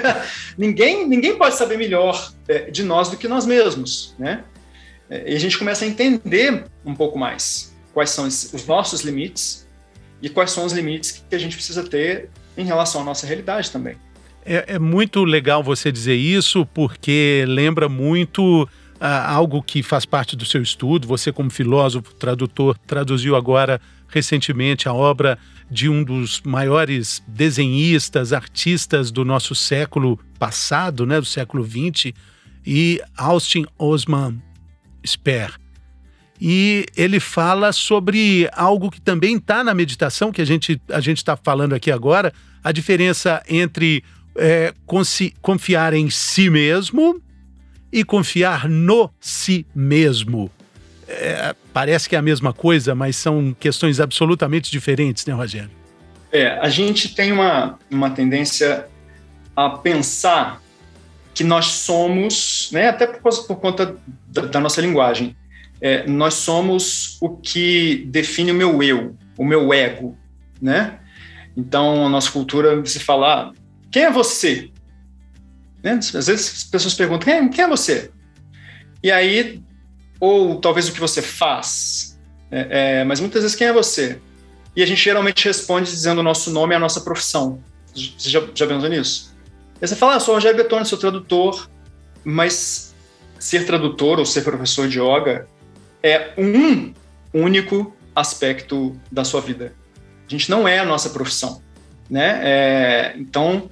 ninguém, 0.58 1.06
ninguém 1.06 1.38
pode 1.38 1.54
saber 1.54 1.78
melhor 1.78 2.32
é, 2.48 2.70
de 2.70 2.82
nós 2.82 3.08
do 3.08 3.16
que 3.16 3.28
nós 3.28 3.46
mesmos, 3.46 4.14
né? 4.18 4.42
É, 5.08 5.30
e 5.32 5.36
a 5.36 5.38
gente 5.38 5.56
começa 5.56 5.84
a 5.84 5.88
entender 5.88 6.64
um 6.84 6.94
pouco 6.94 7.16
mais 7.16 7.72
quais 7.94 8.10
são 8.10 8.26
os 8.26 8.66
nossos 8.66 9.02
limites 9.02 9.66
e 10.20 10.28
quais 10.28 10.50
são 10.50 10.64
os 10.64 10.72
limites 10.72 11.22
que 11.28 11.34
a 11.34 11.38
gente 11.38 11.54
precisa 11.54 11.84
ter 11.84 12.30
em 12.56 12.64
relação 12.64 13.00
à 13.00 13.04
nossa 13.04 13.26
realidade 13.26 13.70
também. 13.70 13.96
É, 14.50 14.76
é 14.76 14.78
muito 14.78 15.24
legal 15.24 15.62
você 15.62 15.92
dizer 15.92 16.14
isso, 16.14 16.64
porque 16.64 17.44
lembra 17.46 17.86
muito 17.86 18.66
ah, 18.98 19.30
algo 19.30 19.62
que 19.62 19.82
faz 19.82 20.06
parte 20.06 20.34
do 20.34 20.46
seu 20.46 20.62
estudo. 20.62 21.06
Você, 21.06 21.30
como 21.30 21.50
filósofo, 21.50 22.14
tradutor, 22.14 22.78
traduziu 22.86 23.36
agora 23.36 23.78
recentemente 24.08 24.88
a 24.88 24.94
obra 24.94 25.38
de 25.70 25.86
um 25.90 26.02
dos 26.02 26.40
maiores 26.40 27.22
desenhistas, 27.28 28.32
artistas 28.32 29.10
do 29.10 29.22
nosso 29.22 29.54
século 29.54 30.18
passado, 30.38 31.04
né, 31.04 31.20
do 31.20 31.26
século 31.26 31.62
XX, 31.62 32.14
e 32.66 33.02
Austin 33.18 33.66
Osman 33.78 34.42
Spare. 35.06 35.52
E 36.40 36.86
ele 36.96 37.20
fala 37.20 37.70
sobre 37.70 38.48
algo 38.54 38.90
que 38.90 39.00
também 39.00 39.36
está 39.36 39.62
na 39.62 39.74
meditação, 39.74 40.32
que 40.32 40.40
a 40.40 40.46
gente 40.46 40.80
a 40.90 41.00
está 41.00 41.36
falando 41.36 41.74
aqui 41.74 41.90
agora, 41.90 42.32
a 42.64 42.72
diferença 42.72 43.42
entre 43.46 44.02
é, 44.36 44.72
confiar 45.40 45.94
em 45.94 46.10
si 46.10 46.48
mesmo 46.50 47.20
e 47.92 48.04
confiar 48.04 48.68
no 48.68 49.10
si 49.20 49.66
mesmo. 49.74 50.50
É, 51.06 51.54
parece 51.72 52.08
que 52.08 52.14
é 52.14 52.18
a 52.18 52.22
mesma 52.22 52.52
coisa, 52.52 52.94
mas 52.94 53.16
são 53.16 53.56
questões 53.58 53.98
absolutamente 53.98 54.70
diferentes, 54.70 55.24
né, 55.24 55.32
Rogério? 55.32 55.70
É, 56.30 56.58
a 56.58 56.68
gente 56.68 57.14
tem 57.14 57.32
uma, 57.32 57.78
uma 57.90 58.10
tendência 58.10 58.86
a 59.56 59.70
pensar 59.70 60.62
que 61.34 61.42
nós 61.42 61.66
somos, 61.66 62.68
né, 62.72 62.88
até 62.88 63.06
por, 63.06 63.46
por 63.46 63.56
conta 63.56 63.96
da, 64.26 64.42
da, 64.42 64.60
nossa 64.60 64.80
linguagem, 64.80 65.34
é, 65.80 66.06
nós 66.06 66.34
somos 66.34 67.16
o 67.20 67.30
que 67.30 68.04
define 68.08 68.50
o 68.50 68.54
meu 68.54 68.82
eu, 68.82 69.16
o 69.36 69.44
meu 69.44 69.72
ego, 69.72 70.16
né? 70.60 70.98
Então, 71.56 72.06
a 72.06 72.08
nossa 72.08 72.30
cultura 72.30 72.84
se 72.84 72.98
fala, 72.98 73.52
quem 73.90 74.04
é 74.04 74.10
você? 74.10 74.70
Né? 75.82 75.92
Às 75.92 76.26
vezes 76.26 76.52
as 76.56 76.64
pessoas 76.64 76.94
perguntam: 76.94 77.20
quem, 77.20 77.48
quem 77.48 77.64
é 77.64 77.68
você? 77.68 78.10
E 79.02 79.10
aí, 79.10 79.62
ou 80.20 80.60
talvez 80.60 80.88
o 80.88 80.92
que 80.92 81.00
você 81.00 81.22
faz, 81.22 82.18
é, 82.50 83.00
é, 83.00 83.04
mas 83.04 83.20
muitas 83.20 83.42
vezes 83.42 83.56
quem 83.56 83.68
é 83.68 83.72
você? 83.72 84.20
E 84.74 84.82
a 84.82 84.86
gente 84.86 85.02
geralmente 85.02 85.44
responde 85.44 85.90
dizendo 85.90 86.18
o 86.18 86.22
nosso 86.22 86.50
nome 86.50 86.74
e 86.74 86.76
a 86.76 86.78
nossa 86.78 87.00
profissão. 87.00 87.62
Você 87.94 88.28
já, 88.28 88.42
já 88.54 88.66
pensou 88.66 88.88
nisso? 88.88 89.34
E 89.80 89.86
você 89.86 89.96
fala, 89.96 90.16
ah, 90.16 90.20
sou 90.20 90.34
Rogério 90.34 90.56
Betone, 90.56 90.84
sou 90.84 90.98
tradutor, 90.98 91.68
mas 92.24 92.94
ser 93.38 93.64
tradutor 93.64 94.18
ou 94.18 94.26
ser 94.26 94.42
professor 94.42 94.88
de 94.88 95.00
yoga 95.00 95.46
é 96.02 96.32
um 96.36 96.92
único 97.32 97.94
aspecto 98.14 98.98
da 99.10 99.24
sua 99.24 99.40
vida. 99.40 99.74
A 100.26 100.30
gente 100.30 100.50
não 100.50 100.66
é 100.66 100.78
a 100.78 100.84
nossa 100.84 101.10
profissão, 101.10 101.62
né? 102.10 102.40
É, 102.42 103.14
então, 103.16 103.70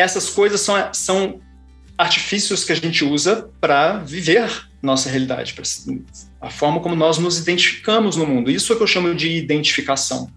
essas 0.00 0.30
coisas 0.30 0.60
são, 0.60 0.74
são 0.92 1.40
artifícios 1.96 2.64
que 2.64 2.72
a 2.72 2.74
gente 2.74 3.04
usa 3.04 3.50
para 3.60 3.98
viver 3.98 4.70
nossa 4.82 5.10
realidade, 5.10 5.52
pra, 5.52 5.62
a 6.40 6.48
forma 6.48 6.80
como 6.80 6.96
nós 6.96 7.18
nos 7.18 7.38
identificamos 7.38 8.16
no 8.16 8.26
mundo. 8.26 8.50
Isso 8.50 8.72
é 8.72 8.76
que 8.76 8.82
eu 8.82 8.86
chamo 8.86 9.14
de 9.14 9.30
identificação. 9.30 10.30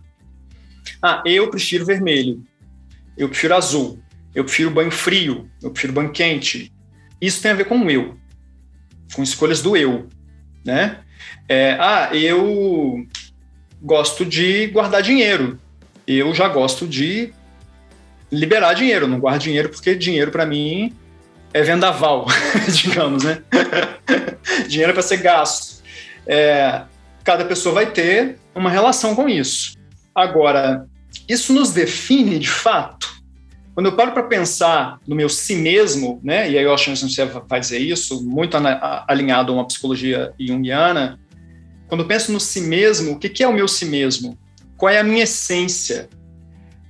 Ah, 1.02 1.24
eu 1.26 1.50
prefiro 1.50 1.86
vermelho, 1.86 2.44
eu 3.18 3.30
prefiro 3.30 3.56
azul, 3.56 4.00
eu 4.36 4.44
prefiro 4.44 4.70
banho 4.70 4.92
frio, 4.92 5.50
eu 5.62 5.72
prefiro 5.72 5.94
banho 5.94 6.12
quente. 6.12 6.74
Isso 7.22 7.42
tem 7.42 7.52
a 7.52 7.56
ver 7.56 7.66
com 7.66 7.78
o 7.78 7.90
eu, 7.90 8.18
com 9.14 9.24
escolhas 9.24 9.62
do 9.62 9.78
eu, 9.78 10.10
né? 10.66 11.00
É, 11.48 11.78
ah, 11.80 12.10
eu 12.14 13.08
gosto 13.82 14.26
de 14.26 14.68
guardar 14.68 15.02
dinheiro, 15.02 15.58
eu 16.06 16.34
já 16.34 16.50
gosto 16.50 16.86
de 16.86 17.34
liberar 18.34 18.74
dinheiro, 18.74 19.08
não 19.08 19.20
guardo 19.20 19.42
dinheiro 19.42 19.70
porque 19.70 19.94
dinheiro 19.94 20.32
para 20.32 20.46
mim 20.46 20.92
é 21.54 21.62
vendaval, 21.62 22.26
digamos, 22.74 23.24
né? 23.24 23.44
dinheiro 24.68 24.90
é 24.90 24.94
para 24.94 25.04
ser 25.04 25.18
gasto. 25.18 25.84
É, 26.26 26.82
cada 27.24 27.46
pessoa 27.46 27.76
vai 27.76 27.92
ter 27.92 28.40
uma 28.56 28.72
relação 28.72 29.16
com 29.16 29.30
isso. 29.30 29.76
Agora, 30.16 30.88
isso 31.30 31.54
nos 31.54 31.72
define 31.72 32.40
de 32.40 32.50
fato? 32.50 33.14
Quando 33.76 33.88
eu 33.88 33.96
paro 33.96 34.12
para 34.12 34.24
pensar 34.24 35.00
no 35.08 35.16
meu 35.16 35.30
si 35.30 35.56
mesmo, 35.56 36.20
né, 36.24 36.50
e 36.50 36.58
aí 36.58 36.64
eu 36.64 36.74
acho 36.74 36.92
que 36.92 36.98
você 36.98 37.26
vai 37.26 37.60
dizer 37.60 37.80
isso, 37.80 38.24
muito 38.24 38.56
alinhado 39.08 39.52
a 39.52 39.56
uma 39.56 39.66
psicologia 39.66 40.32
junguiana, 40.40 41.20
quando 41.88 42.02
eu 42.02 42.08
penso 42.08 42.32
no 42.32 42.40
si 42.40 42.62
mesmo, 42.62 43.14
o 43.14 43.20
que 43.20 43.44
é 43.44 43.48
o 43.48 43.54
meu 43.54 43.68
si 43.68 43.86
mesmo? 43.86 44.38
Qual 44.78 44.92
é 44.92 45.00
a 45.00 45.04
minha 45.04 45.24
essência? 45.24 46.08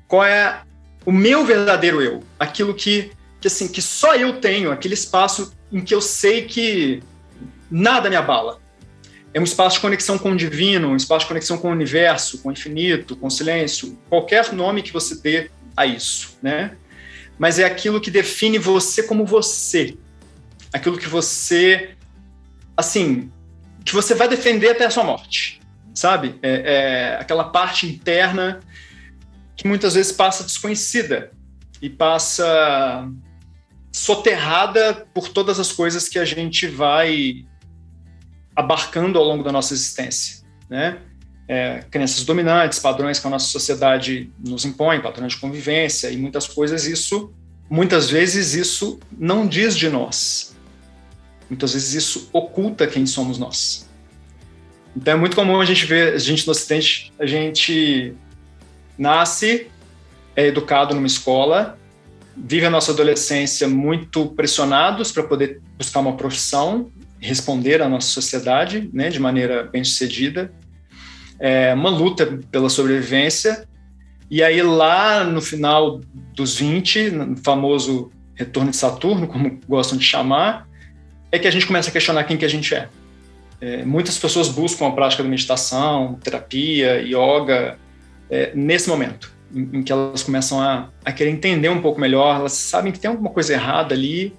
Qual 0.07 0.23
é 0.23 0.61
o 1.05 1.11
meu 1.11 1.45
verdadeiro 1.45 2.01
eu? 2.01 2.23
Aquilo 2.39 2.73
que, 2.73 3.11
que, 3.41 3.47
assim, 3.47 3.67
que 3.67 3.81
só 3.81 4.15
eu 4.15 4.39
tenho, 4.39 4.71
aquele 4.71 4.93
espaço 4.93 5.53
em 5.71 5.81
que 5.81 5.93
eu 5.93 6.01
sei 6.01 6.43
que 6.43 7.01
nada 7.69 8.09
me 8.09 8.15
abala. 8.15 8.61
É 9.33 9.39
um 9.39 9.43
espaço 9.43 9.77
de 9.77 9.81
conexão 9.81 10.17
com 10.17 10.31
o 10.31 10.37
divino, 10.37 10.89
um 10.89 10.95
espaço 10.95 11.25
de 11.25 11.27
conexão 11.27 11.57
com 11.57 11.69
o 11.69 11.71
universo, 11.71 12.37
com 12.37 12.49
o 12.49 12.51
infinito, 12.51 13.15
com 13.15 13.27
o 13.27 13.31
silêncio, 13.31 13.97
qualquer 14.07 14.53
nome 14.53 14.83
que 14.83 14.93
você 14.93 15.15
dê 15.15 15.49
a 15.75 15.85
isso, 15.85 16.37
né? 16.41 16.77
Mas 17.37 17.57
é 17.57 17.65
aquilo 17.65 17.99
que 17.99 18.11
define 18.11 18.59
você 18.59 19.01
como 19.01 19.25
você, 19.25 19.97
aquilo 20.71 20.99
que 20.99 21.09
você, 21.09 21.95
assim, 22.77 23.31
que 23.83 23.93
você 23.93 24.13
vai 24.13 24.27
defender 24.27 24.69
até 24.69 24.85
a 24.85 24.91
sua 24.91 25.03
morte, 25.03 25.59
sabe? 25.95 26.35
É, 26.43 27.15
é 27.15 27.17
aquela 27.19 27.45
parte 27.45 27.87
interna 27.87 28.59
que 29.55 29.67
muitas 29.67 29.93
vezes 29.93 30.11
passa 30.11 30.43
desconhecida 30.43 31.31
e 31.81 31.89
passa 31.89 33.07
soterrada 33.91 35.07
por 35.13 35.29
todas 35.29 35.59
as 35.59 35.71
coisas 35.71 36.09
que 36.09 36.17
a 36.17 36.25
gente 36.25 36.67
vai 36.67 37.45
abarcando 38.55 39.19
ao 39.19 39.25
longo 39.25 39.43
da 39.43 39.51
nossa 39.51 39.73
existência, 39.73 40.43
né? 40.69 40.99
é, 41.47 41.83
crenças 41.91 42.23
dominantes, 42.23 42.79
padrões 42.79 43.19
que 43.19 43.27
a 43.27 43.29
nossa 43.29 43.47
sociedade 43.47 44.31
nos 44.39 44.65
impõe, 44.65 44.99
padrões 45.01 45.33
de 45.33 45.39
convivência 45.39 46.09
e 46.09 46.17
muitas 46.17 46.47
coisas, 46.47 46.85
isso, 46.85 47.33
muitas 47.69 48.09
vezes, 48.09 48.53
isso 48.53 48.99
não 49.17 49.47
diz 49.47 49.75
de 49.75 49.89
nós. 49.89 50.55
Muitas 51.49 51.73
vezes 51.73 51.93
isso 51.93 52.29
oculta 52.31 52.87
quem 52.87 53.05
somos 53.05 53.37
nós. 53.37 53.89
Então 54.95 55.13
é 55.13 55.17
muito 55.17 55.35
comum 55.35 55.59
a 55.59 55.65
gente 55.65 55.85
ver, 55.85 56.13
a 56.13 56.17
gente 56.17 56.45
no 56.47 56.51
Ocidente, 56.51 57.11
a 57.19 57.25
gente 57.25 58.15
nasce, 58.97 59.67
é 60.35 60.47
educado 60.47 60.95
numa 60.95 61.07
escola, 61.07 61.77
vive 62.35 62.65
a 62.65 62.69
nossa 62.69 62.91
adolescência 62.91 63.67
muito 63.67 64.27
pressionados 64.27 65.11
para 65.11 65.23
poder 65.23 65.61
buscar 65.77 65.99
uma 65.99 66.15
profissão, 66.15 66.91
responder 67.19 67.81
à 67.81 67.87
nossa 67.87 68.07
sociedade, 68.07 68.89
né, 68.93 69.09
de 69.09 69.19
maneira 69.19 69.63
bem 69.63 69.83
sucedida, 69.83 70.51
é, 71.39 71.73
uma 71.73 71.89
luta 71.89 72.39
pela 72.51 72.69
sobrevivência. 72.69 73.67
E 74.29 74.41
aí, 74.41 74.61
lá 74.61 75.23
no 75.23 75.41
final 75.41 76.01
dos 76.33 76.57
20, 76.57 77.11
no 77.11 77.37
famoso 77.37 78.11
retorno 78.35 78.71
de 78.71 78.77
Saturno, 78.77 79.27
como 79.27 79.59
gostam 79.67 79.97
de 79.97 80.03
chamar, 80.03 80.67
é 81.31 81.37
que 81.37 81.47
a 81.47 81.51
gente 81.51 81.67
começa 81.67 81.89
a 81.89 81.93
questionar 81.93 82.23
quem 82.23 82.37
que 82.37 82.45
a 82.45 82.49
gente 82.49 82.73
é. 82.73 82.89
é 83.61 83.85
muitas 83.85 84.17
pessoas 84.17 84.49
buscam 84.49 84.87
a 84.87 84.91
prática 84.91 85.23
da 85.23 85.29
meditação, 85.29 86.15
terapia, 86.23 87.01
yoga, 87.01 87.77
é, 88.33 88.51
nesse 88.55 88.89
momento, 88.89 89.31
em, 89.53 89.69
em, 89.73 89.83
que 89.83 89.91
elas 89.91 90.23
começam 90.23 90.59
a, 90.59 90.89
a 91.05 91.11
querer 91.11 91.29
entender 91.29 91.69
um 91.69 91.79
pouco 91.79 92.01
melhor, 92.01 92.37
elas 92.37 92.53
sabem 92.53 92.91
que 92.91 92.97
tem 92.97 93.11
alguma 93.11 93.29
coisa 93.29 93.53
errada 93.53 93.93
ali 93.93 94.33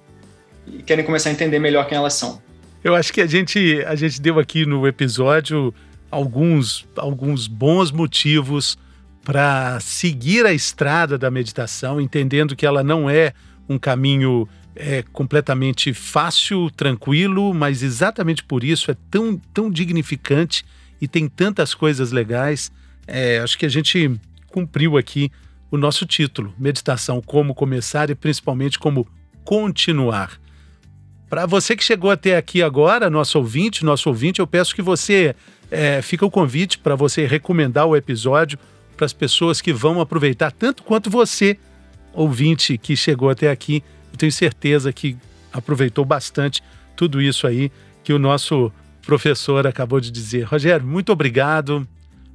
e 0.66 0.82
querem 0.82 1.04
começar 1.04 1.30
a 1.30 1.32
entender 1.32 1.60
melhor 1.60 1.86
quem 1.86 1.96
elas 1.96 2.14
são. 2.14 2.42
Eu 2.82 2.96
acho 2.96 3.12
que 3.12 3.20
a 3.20 3.26
gente, 3.26 3.84
a 3.86 3.94
gente 3.94 4.20
deu 4.20 4.40
aqui 4.40 4.66
no 4.66 4.84
episódio 4.84 5.72
alguns, 6.10 6.84
alguns 6.96 7.46
bons 7.46 7.92
motivos 7.92 8.76
para 9.22 9.78
seguir 9.78 10.44
a 10.44 10.52
estrada 10.52 11.16
da 11.16 11.30
meditação, 11.30 12.00
entendendo 12.00 12.56
que 12.56 12.66
ela 12.66 12.82
não 12.82 13.08
é 13.08 13.32
um 13.68 13.78
caminho 13.78 14.48
é, 14.74 15.04
completamente 15.12 15.94
fácil, 15.94 16.68
tranquilo, 16.68 17.54
mas 17.54 17.80
exatamente 17.80 18.42
por 18.42 18.64
isso 18.64 18.90
é 18.90 18.96
tão, 19.08 19.40
tão 19.54 19.70
dignificante 19.70 20.64
e 21.00 21.06
tem 21.06 21.28
tantas 21.28 21.74
coisas 21.74 22.10
legais. 22.10 22.72
É, 23.06 23.38
acho 23.38 23.58
que 23.58 23.66
a 23.66 23.68
gente 23.68 24.10
cumpriu 24.48 24.96
aqui 24.96 25.30
o 25.70 25.76
nosso 25.76 26.06
título: 26.06 26.54
Meditação, 26.58 27.20
como 27.20 27.54
começar 27.54 28.10
e 28.10 28.14
principalmente 28.14 28.78
como 28.78 29.06
continuar. 29.44 30.40
Para 31.28 31.46
você 31.46 31.74
que 31.74 31.82
chegou 31.82 32.10
até 32.10 32.36
aqui 32.36 32.62
agora, 32.62 33.10
nosso 33.10 33.38
ouvinte, 33.38 33.84
nosso 33.84 34.08
ouvinte, 34.08 34.40
eu 34.40 34.46
peço 34.46 34.74
que 34.74 34.82
você 34.82 35.34
é, 35.70 36.00
fica 36.00 36.24
o 36.24 36.30
convite 36.30 36.78
para 36.78 36.94
você 36.94 37.26
recomendar 37.26 37.86
o 37.86 37.96
episódio 37.96 38.58
para 38.96 39.06
as 39.06 39.12
pessoas 39.12 39.60
que 39.60 39.72
vão 39.72 40.00
aproveitar, 40.00 40.52
tanto 40.52 40.84
quanto 40.84 41.10
você, 41.10 41.58
ouvinte 42.12 42.78
que 42.78 42.96
chegou 42.96 43.28
até 43.28 43.50
aqui. 43.50 43.82
Eu 44.12 44.18
tenho 44.18 44.30
certeza 44.30 44.92
que 44.92 45.16
aproveitou 45.52 46.04
bastante 46.04 46.62
tudo 46.94 47.20
isso 47.20 47.46
aí 47.46 47.72
que 48.04 48.12
o 48.12 48.18
nosso 48.18 48.70
professor 49.02 49.66
acabou 49.66 50.00
de 50.00 50.12
dizer. 50.12 50.42
Rogério, 50.42 50.86
muito 50.86 51.10
obrigado 51.10 51.86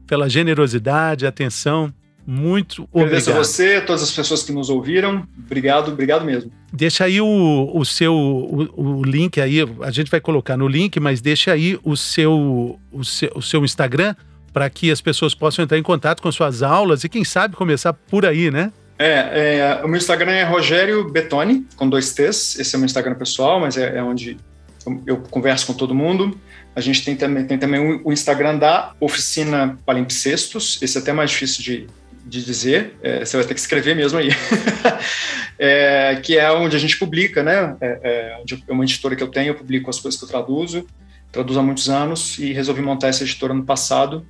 pela 0.10 0.28
generosidade, 0.28 1.26
atenção 1.28 1.94
muito 2.32 2.84
obrigado. 2.92 3.08
Agradeço 3.08 3.32
a 3.32 3.34
você, 3.34 3.82
todas 3.82 4.04
as 4.04 4.12
pessoas 4.12 4.44
que 4.44 4.52
nos 4.52 4.70
ouviram. 4.70 5.28
Obrigado, 5.46 5.92
obrigado 5.92 6.24
mesmo. 6.24 6.52
Deixa 6.72 7.06
aí 7.06 7.20
o, 7.20 7.72
o 7.74 7.84
seu 7.84 8.14
o, 8.14 9.00
o 9.00 9.04
link 9.04 9.42
aí, 9.42 9.66
a 9.82 9.90
gente 9.90 10.12
vai 10.12 10.22
colocar 10.22 10.56
no 10.56 10.68
link, 10.68 11.00
mas 11.00 11.22
deixa 11.22 11.52
aí 11.52 11.80
o 11.84 11.98
seu, 11.98 12.80
o 12.92 13.04
seu, 13.04 13.32
o 13.34 13.42
seu 13.42 13.66
Instagram 13.66 14.16
para 14.54 14.70
que 14.70 14.92
as 14.92 15.02
pessoas 15.02 15.34
possam 15.34 15.64
entrar 15.64 15.80
em 15.80 15.84
contato 15.84 16.22
com 16.22 16.32
suas 16.32 16.62
aulas 16.62 17.04
e 17.04 17.10
quem 17.10 17.24
sabe 17.24 17.56
começar 17.56 17.94
por 17.94 18.26
aí, 18.28 18.52
né? 18.52 18.72
É, 19.00 19.80
é, 19.80 19.82
o 19.84 19.88
meu 19.88 19.98
Instagram 19.98 20.34
é 20.34 20.44
Rogério 20.44 21.10
Betoni, 21.10 21.66
com 21.78 21.90
dois 21.90 22.14
T's. 22.14 22.60
Esse 22.60 22.76
é 22.76 22.78
o 22.78 22.80
meu 22.80 22.86
Instagram 22.86 23.16
pessoal, 23.16 23.60
mas 23.60 23.76
é, 23.76 23.98
é 23.98 24.04
onde 24.04 24.38
eu, 25.06 25.18
converso 25.18 25.68
com 25.68 25.74
todo 25.74 25.94
mundo. 25.96 26.40
A 26.76 26.82
gente 26.82 27.04
tem 27.04 27.16
também, 27.16 27.46
tem 27.46 27.58
também 27.58 28.02
o, 28.04 28.12
Instagram 28.12 28.58
da 28.58 28.94
Oficina 29.00 29.78
Palimpsestos. 29.86 30.80
Esse 30.82 30.98
é 30.98 31.02
até 31.02 31.14
mais 31.14 31.32
difícil 31.32 31.64
de, 31.64 31.88
de 32.26 32.44
dizer, 32.44 32.96
é, 33.02 33.26
você 33.26 33.38
vai 33.38 33.46
ter 33.46 33.54
que 33.54 33.60
escrever 33.60 33.96
mesmo 33.96 34.20
aí, 34.20 34.30
é, 35.58 36.20
que 36.24 36.38
é 36.38 36.52
onde 36.52 36.76
a 36.76 36.80
gente 36.80 36.98
publica, 36.98 37.44
né? 37.44 37.76
É, 37.82 38.00
é, 38.04 38.42
é, 38.68 38.72
uma 38.72 38.84
editora 38.84 39.16
que 39.16 39.24
eu 39.24 39.28
tenho, 39.28 39.50
eu 39.50 39.56
publico 39.56 39.90
as 39.90 40.00
coisas 40.00 40.20
que 40.20 40.26
eu 40.26 40.30
traduzo, 40.30 40.86
traduzo 41.32 41.60
há 41.60 41.64
muitos 41.64 41.90
anos 41.90 42.38
e 42.40 42.54
resolvi 42.54 42.82
montar 42.82 43.08
essa 43.08 43.24
editora 43.24 43.54
no 43.54 43.64
passado 43.64 44.26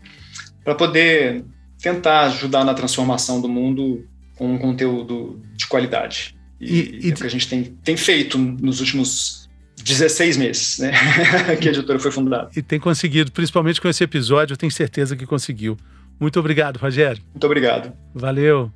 para 0.63 0.75
poder 0.75 1.43
tentar 1.81 2.21
ajudar 2.25 2.63
na 2.63 2.73
transformação 2.73 3.41
do 3.41 3.47
mundo 3.47 4.05
com 4.35 4.53
um 4.53 4.57
conteúdo 4.57 5.41
de 5.55 5.67
qualidade. 5.67 6.35
E, 6.59 6.99
e, 7.03 7.09
é 7.09 7.13
o 7.13 7.15
que 7.15 7.25
a 7.25 7.29
gente 7.29 7.47
tem, 7.47 7.63
tem 7.83 7.95
feito 7.95 8.37
nos 8.37 8.79
últimos 8.79 9.48
16 9.83 10.37
meses, 10.37 10.79
né? 10.79 10.91
que 11.59 11.67
a 11.67 11.71
editora 11.71 11.99
foi 11.99 12.11
fundada. 12.11 12.49
E 12.55 12.61
tem 12.61 12.79
conseguido, 12.79 13.31
principalmente 13.31 13.79
com 13.79 13.87
esse 13.87 14.03
episódio, 14.03 14.53
eu 14.53 14.57
tenho 14.57 14.71
certeza 14.71 15.15
que 15.15 15.25
conseguiu. 15.25 15.77
Muito 16.19 16.39
obrigado, 16.39 16.77
Rogério. 16.77 17.21
Muito 17.33 17.45
obrigado. 17.45 17.93
Valeu. 18.13 18.71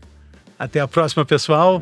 Até 0.58 0.80
a 0.80 0.88
próxima, 0.88 1.26
pessoal. 1.26 1.82